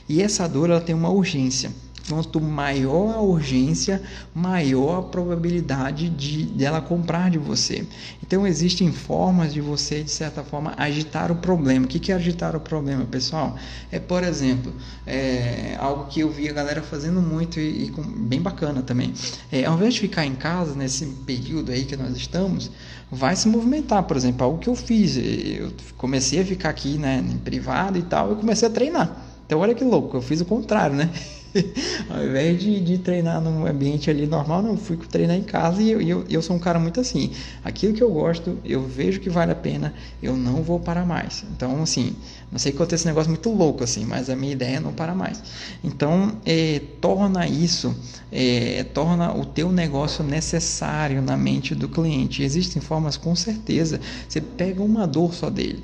[0.09, 1.73] E essa dor, ela tem uma urgência.
[2.09, 4.03] Quanto maior a urgência,
[4.35, 7.87] maior a probabilidade de dela comprar de você.
[8.23, 11.87] Então existem formas de você, de certa forma, agitar o problema.
[11.87, 13.57] O que é agitar o problema, pessoal?
[13.91, 14.73] É, por exemplo,
[15.07, 19.13] é, algo que eu vi a galera fazendo muito e, e com, bem bacana também.
[19.51, 22.71] É, ao invés de ficar em casa nesse período aí que nós estamos,
[23.11, 24.03] vai se movimentar.
[24.05, 25.17] Por exemplo, algo que eu fiz.
[25.17, 29.25] Eu comecei a ficar aqui né, em privado e tal, eu comecei a treinar.
[29.47, 31.11] Então olha que louco, eu fiz o contrário, né?
[32.09, 35.91] Ao invés de, de treinar num ambiente ali normal, não, fui treinar em casa e
[35.91, 37.31] eu, eu, eu sou um cara muito assim.
[37.65, 41.45] Aquilo que eu gosto, eu vejo que vale a pena, eu não vou parar mais.
[41.55, 42.17] Então, assim,
[42.51, 44.81] não sei que eu tenho esse negócio muito louco assim, mas a minha ideia é
[44.81, 45.43] não parar mais.
[45.85, 47.95] Então, é, torna isso,
[48.31, 52.43] é, torna o teu negócio necessário na mente do cliente.
[52.43, 55.83] Existem formas, com certeza, você pega uma dor só dele.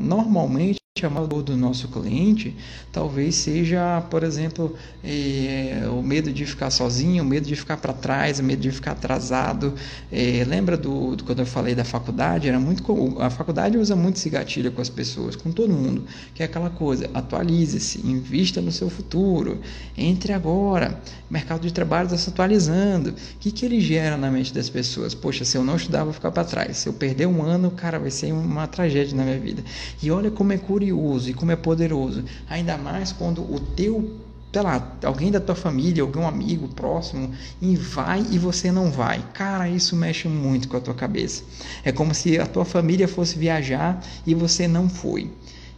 [0.00, 2.56] Normalmente, chamar dor do nosso cliente
[2.92, 7.92] talvez seja, por exemplo, é, o medo de ficar sozinho, o medo de ficar para
[7.92, 9.74] trás, o medo de ficar atrasado.
[10.12, 12.48] É, lembra do, do, quando eu falei da faculdade?
[12.48, 12.84] Era muito
[13.20, 16.70] a faculdade usa muito esse gatilho com as pessoas, com todo mundo, que é aquela
[16.70, 19.60] coisa: atualize-se, invista no seu futuro,
[19.98, 21.02] entre agora.
[21.28, 23.10] O mercado de trabalho está se atualizando.
[23.10, 25.12] O que, que ele gera na mente das pessoas?
[25.12, 26.76] Poxa, se eu não estudar, vou ficar para trás.
[26.76, 29.64] Se eu perder um ano, cara, vai ser uma tragédia na minha vida.
[30.00, 32.24] E olha como é curioso e como é poderoso.
[32.48, 34.18] Ainda mais quando o teu,
[34.52, 39.24] sei lá, alguém da tua família, algum amigo próximo, e vai e você não vai.
[39.32, 41.42] Cara, isso mexe muito com a tua cabeça.
[41.84, 45.30] É como se a tua família fosse viajar e você não foi.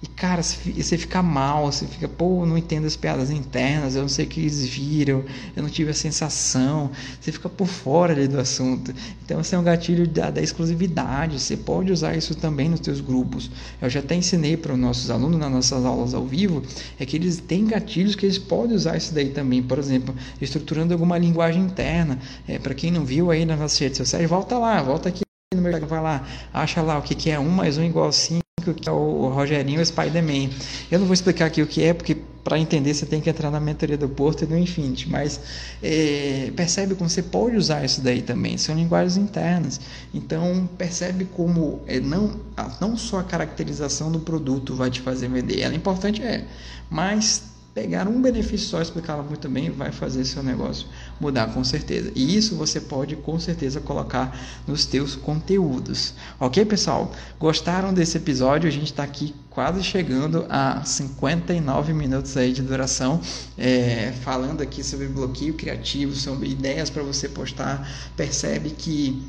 [0.02, 4.08] E cara, você fica mal, você fica, pô, não entendo as piadas internas, eu não
[4.08, 5.24] sei o que eles viram,
[5.56, 8.94] eu não tive a sensação, você fica por fora ali do assunto.
[9.24, 13.00] Então, esse é um gatilho da, da exclusividade, você pode usar isso também nos teus
[13.00, 13.50] grupos.
[13.80, 16.62] Eu já até ensinei para os nossos alunos nas nossas aulas ao vivo,
[17.00, 19.62] é que eles têm gatilhos que eles podem usar isso daí também.
[19.62, 22.18] Por exemplo, estruturando alguma linguagem interna.
[22.46, 25.22] É, para quem não viu aí nas nossas redes sociais, volta lá, volta aqui
[25.54, 28.12] no meu vai lá, acha lá o que, que é 1 mais 1 igual a
[28.12, 30.50] 5 que é o Rogerinho o Spider-Man.
[30.90, 33.50] Eu não vou explicar aqui o que é, porque para entender você tem que entrar
[33.50, 35.40] na mentoria do Porto e do Infinity, mas
[35.82, 39.80] é, percebe como você pode usar isso daí também, são linguagens internas.
[40.14, 42.38] Então percebe como é, não,
[42.80, 46.44] não só a caracterização do produto vai te fazer vender, ela é importante, é,
[46.88, 50.86] mas pegar um benefício só, explicá-la muito bem, vai fazer seu negócio
[51.20, 52.10] mudar com certeza.
[52.14, 54.34] E isso você pode com certeza colocar
[54.66, 56.14] nos teus conteúdos.
[56.40, 57.12] Ok, pessoal?
[57.38, 58.66] Gostaram desse episódio?
[58.66, 63.20] A gente está aqui quase chegando a 59 minutos aí de duração,
[63.58, 67.86] é, falando aqui sobre bloqueio criativo, sobre ideias para você postar.
[68.16, 69.22] Percebe que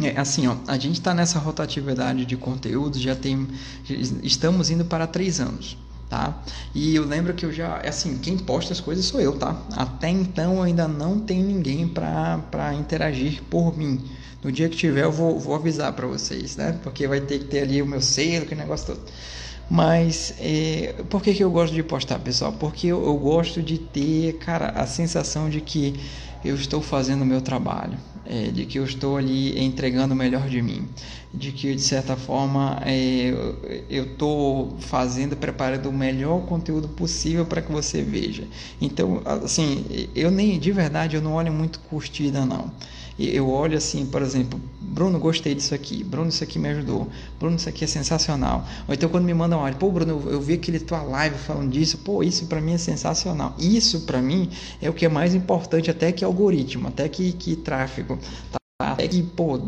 [0.00, 3.46] é, assim, ó, a gente está nessa rotatividade de conteúdo, já tem,
[4.22, 5.76] estamos indo para três anos
[6.08, 6.42] tá?
[6.74, 9.60] E eu lembro que eu já, assim, quem posta as coisas sou eu, tá?
[9.76, 14.04] Até então eu ainda não tenho ninguém para interagir por mim.
[14.42, 16.78] No dia que tiver eu vou, vou avisar para vocês, né?
[16.82, 19.00] Porque vai ter que ter ali o meu selo, que negócio todo.
[19.68, 22.52] Mas é, por que, que eu gosto de postar, pessoal?
[22.52, 25.98] Porque eu, eu gosto de ter, cara, a sensação de que
[26.44, 30.48] eu estou fazendo o meu trabalho, é, de que eu estou ali entregando o melhor
[30.48, 30.88] de mim,
[31.36, 33.32] de que de certa forma é,
[33.88, 38.44] eu estou fazendo, preparando o melhor conteúdo possível para que você veja.
[38.80, 42.70] Então, assim, eu nem de verdade eu não olho muito curtida não
[43.18, 47.08] eu olho assim, por exemplo, Bruno, gostei disso aqui, Bruno, isso aqui me ajudou,
[47.38, 48.66] Bruno, isso aqui é sensacional.
[48.86, 51.98] Ou então quando me mandam áudio, pô, Bruno, eu, vi aquele tua live falando disso,
[51.98, 53.54] pô, isso para mim é sensacional.
[53.58, 54.50] Isso para mim
[54.82, 58.18] é o que é mais importante até que algoritmo, até que, que tráfego.
[58.52, 58.96] Tá?
[58.98, 59.58] É que, pô,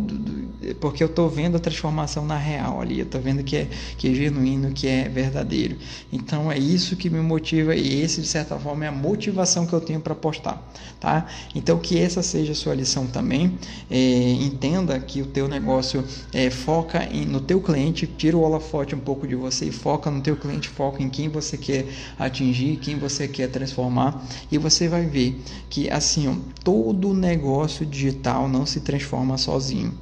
[0.81, 4.09] porque eu tô vendo a transformação na real ali, eu tô vendo que é, que
[4.09, 5.77] é genuíno, que é verdadeiro.
[6.13, 9.73] Então é isso que me motiva e esse, de certa forma, é a motivação que
[9.73, 10.61] eu tenho para postar,
[10.99, 11.27] tá?
[11.55, 13.59] Então que essa seja a sua lição também.
[13.91, 13.99] É,
[14.33, 19.01] entenda que o teu negócio é, foca em, no teu cliente, tira o holofote um
[19.01, 21.87] pouco de você e foca no teu cliente, foca em quem você quer
[22.19, 25.41] atingir, quem você quer transformar e você vai ver
[25.71, 26.35] que, assim, ó,
[26.65, 29.93] todo negócio digital não se transforma sozinho.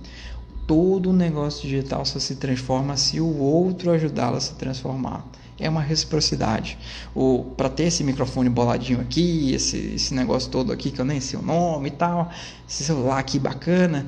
[0.67, 5.25] Todo negócio digital só se transforma se o outro ajudá-lo a se transformar.
[5.59, 6.77] é uma reciprocidade.
[7.15, 11.19] O para ter esse microfone boladinho aqui, esse, esse negócio todo aqui que eu nem
[11.19, 12.31] sei o nome e tal,
[12.69, 14.07] esse celular aqui bacana,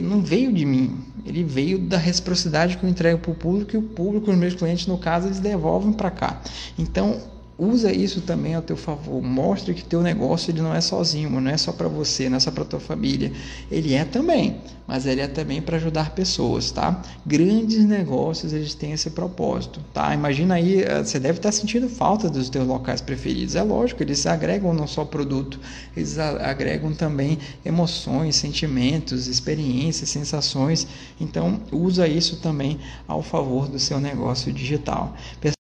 [0.00, 1.04] não veio de mim.
[1.26, 4.54] Ele veio da reciprocidade que eu entrego para o público e o público, os meus
[4.54, 6.40] clientes no caso, eles devolvem para cá.
[6.78, 7.20] Então
[7.58, 9.22] usa isso também ao teu favor.
[9.22, 12.40] Mostre que teu negócio ele não é sozinho, não é só para você, não é
[12.40, 13.32] só para tua família.
[13.70, 17.00] Ele é também, mas ele é também para ajudar pessoas, tá?
[17.24, 20.14] Grandes negócios eles têm esse propósito, tá?
[20.14, 23.56] Imagina aí, eh, você deve estar sentindo falta dos teus locais preferidos.
[23.56, 25.58] É lógico, eles agregam não só produto,
[25.96, 30.86] eles agregam também emoções, sentimentos, experiências, sensações.
[31.20, 32.78] Então, usa isso também
[33.08, 35.14] ao favor do seu negócio digital.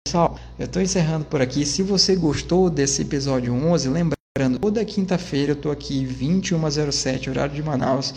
[0.07, 1.67] Pessoal, eu estou encerrando por aqui.
[1.67, 7.61] Se você gostou desse episódio 11, lembrando, toda quinta-feira eu estou aqui, 21h07, horário de
[7.61, 8.15] Manaus.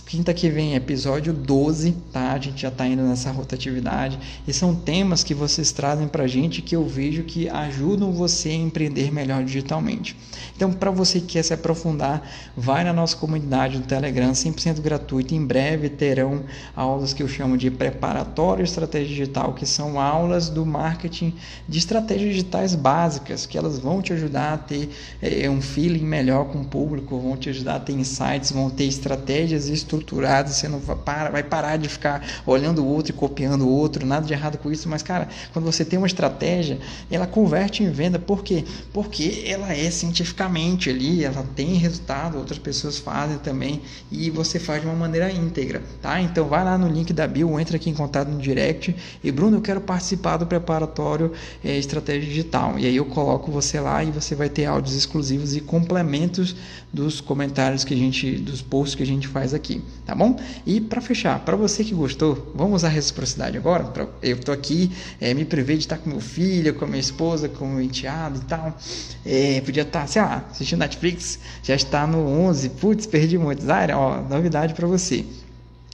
[0.00, 2.32] Quinta que vem, episódio 12, tá?
[2.32, 4.18] A gente já está indo nessa rotatividade.
[4.48, 8.48] E são temas que vocês trazem para a gente que eu vejo que ajudam você
[8.48, 10.16] a empreender melhor digitalmente.
[10.56, 12.26] Então, para você que quer se aprofundar,
[12.56, 15.34] vai na nossa comunidade do Telegram, 100% gratuito.
[15.34, 20.64] Em breve terão aulas que eu chamo de preparatório estratégia digital, que são aulas do
[20.64, 21.34] marketing
[21.68, 24.88] de estratégias digitais básicas, que elas vão te ajudar a ter
[25.20, 28.84] é, um feeling melhor com o público, vão te ajudar a ter insights, vão ter
[28.84, 33.14] estratégias e estruturado, você não vai, para, vai parar de ficar olhando o outro e
[33.14, 36.78] copiando o outro, nada de errado com isso, mas cara, quando você tem uma estratégia,
[37.10, 38.64] ela converte em venda, por quê?
[38.92, 44.80] Porque ela é cientificamente ali, ela tem resultado, outras pessoas fazem também e você faz
[44.80, 46.20] de uma maneira íntegra, tá?
[46.20, 49.58] Então vai lá no link da bio, entra aqui em contato no direct e Bruno,
[49.58, 51.32] eu quero participar do preparatório
[51.64, 55.54] é, estratégia digital e aí eu coloco você lá e você vai ter áudios exclusivos
[55.56, 56.54] e complementos
[56.92, 60.38] dos comentários que a gente, dos posts que a gente faz aqui aqui, tá bom?
[60.66, 63.84] E para fechar, para você que gostou, vamos usar reciprocidade agora?
[63.84, 67.00] Pra, eu tô aqui, é, me prevê de estar com meu filho, com a minha
[67.00, 68.76] esposa, com o meu enteado e tal.
[69.24, 73.62] É, podia estar, sei lá, assistindo Netflix, já está no 11, putz, perdi muito.
[73.62, 75.24] Zaira, ó, novidade para você.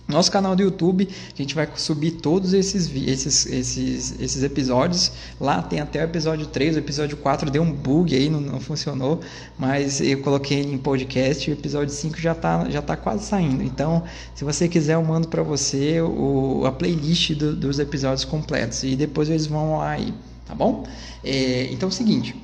[0.09, 5.13] Nosso canal do YouTube, a gente vai subir todos esses, esses, esses, esses episódios.
[5.39, 8.59] Lá tem até o episódio 3, o episódio 4 deu um bug aí, não, não
[8.59, 9.21] funcionou,
[9.59, 11.51] mas eu coloquei em podcast.
[11.51, 13.63] O episódio 5 já está já tá quase saindo.
[13.63, 14.03] Então,
[14.35, 18.97] se você quiser, eu mando para você o, a playlist do, dos episódios completos e
[18.97, 20.15] depois eles vão lá aí,
[20.47, 20.87] tá bom?
[21.23, 22.35] É, então é o seguinte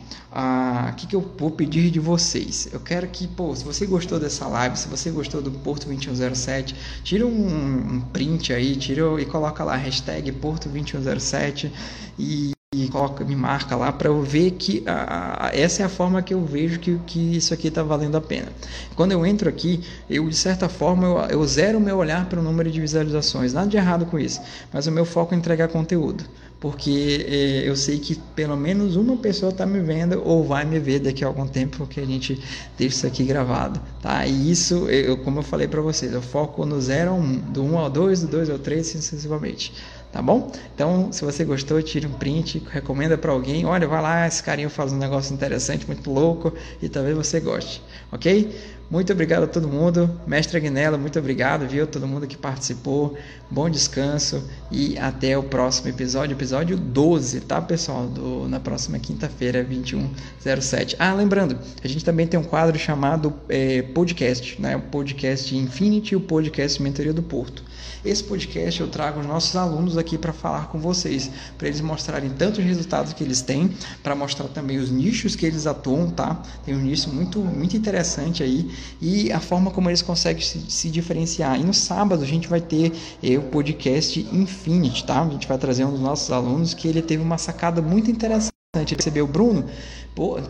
[0.91, 2.69] o que, que eu vou pedir de vocês?
[2.73, 6.75] Eu quero que, pô, se você gostou dessa live, se você gostou do Porto 2107,
[7.05, 11.73] tira um, um print aí, tira e coloca lá hashtag Porto 2107
[12.19, 15.89] e, e coloca, me marca lá para eu ver que a, a, essa é a
[15.89, 18.49] forma que eu vejo que, que isso aqui está valendo a pena.
[18.97, 22.41] Quando eu entro aqui, eu de certa forma eu, eu zero o meu olhar para
[22.41, 24.41] o número de visualizações, nada de errado com isso,
[24.73, 26.25] mas o meu foco é entregar conteúdo
[26.61, 30.79] porque é, eu sei que pelo menos uma pessoa está me vendo ou vai me
[30.79, 32.43] ver daqui a algum tempo, porque a gente
[32.79, 34.27] deixa isso aqui gravado, tá?
[34.27, 37.39] E isso, eu, como eu falei para vocês, eu foco no 0 ao 1, um,
[37.39, 39.73] do 1 um ao 2, do 2 ao 3, sucessivamente
[40.15, 40.53] tá bom?
[40.73, 43.67] Então, se você gostou, tire um print, recomenda para alguém.
[43.67, 47.83] Olha, vai lá, esse carinha faz um negócio interessante, muito louco e talvez você goste,
[48.13, 48.55] ok?
[48.95, 50.09] Muito obrigado a todo mundo.
[50.25, 51.85] Mestre Agnella, muito obrigado, viu?
[51.85, 53.19] Todo mundo que participou.
[53.51, 58.07] Bom descanso e até o próximo episódio, episódio 12, tá, pessoal?
[58.07, 60.95] Do, na próxima quinta-feira, 2107.
[60.97, 64.77] Ah, lembrando, a gente também tem um quadro chamado é, podcast, né?
[64.77, 67.65] O podcast Infinity e o podcast Mentoria do Porto.
[68.05, 72.31] Esse podcast eu trago os nossos alunos aqui para falar com vocês, para eles mostrarem
[72.31, 73.71] tanto os resultados que eles têm,
[74.03, 76.43] para mostrar também os nichos que eles atuam, tá?
[76.65, 78.71] Tem um nicho muito, muito interessante aí
[79.01, 81.59] e a forma como eles conseguem se, se diferenciar.
[81.59, 85.23] E no sábado a gente vai ter eh, o podcast Infinity, tá?
[85.23, 88.53] A gente vai trazer um dos nossos alunos que ele teve uma sacada muito interessante.
[88.75, 89.65] Ele percebeu, Bruno,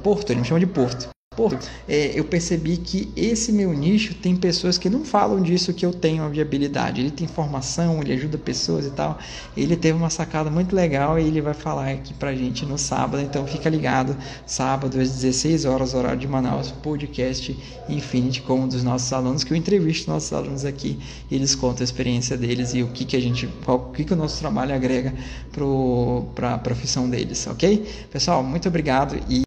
[0.03, 1.09] Porto, ele me chama de Porto.
[1.37, 1.51] Pô,
[1.89, 5.93] é, eu percebi que esse meu nicho tem pessoas que não falam disso que eu
[5.93, 7.01] tenho a viabilidade.
[7.01, 9.18] Ele tem formação, ele ajuda pessoas e tal.
[9.57, 13.22] Ele teve uma sacada muito legal e ele vai falar aqui pra gente no sábado.
[13.22, 14.16] Então fica ligado,
[14.47, 17.57] sábado às 16 horas, horário de Manaus, podcast
[17.89, 20.99] Infinity com um dos nossos alunos, que eu entrevisto nossos alunos aqui
[21.30, 24.12] eles contam a experiência deles e o que, que a gente, qual, o que, que
[24.12, 25.14] o nosso trabalho agrega
[26.35, 27.87] para a profissão deles, ok?
[28.11, 29.37] Pessoal, muito obrigado e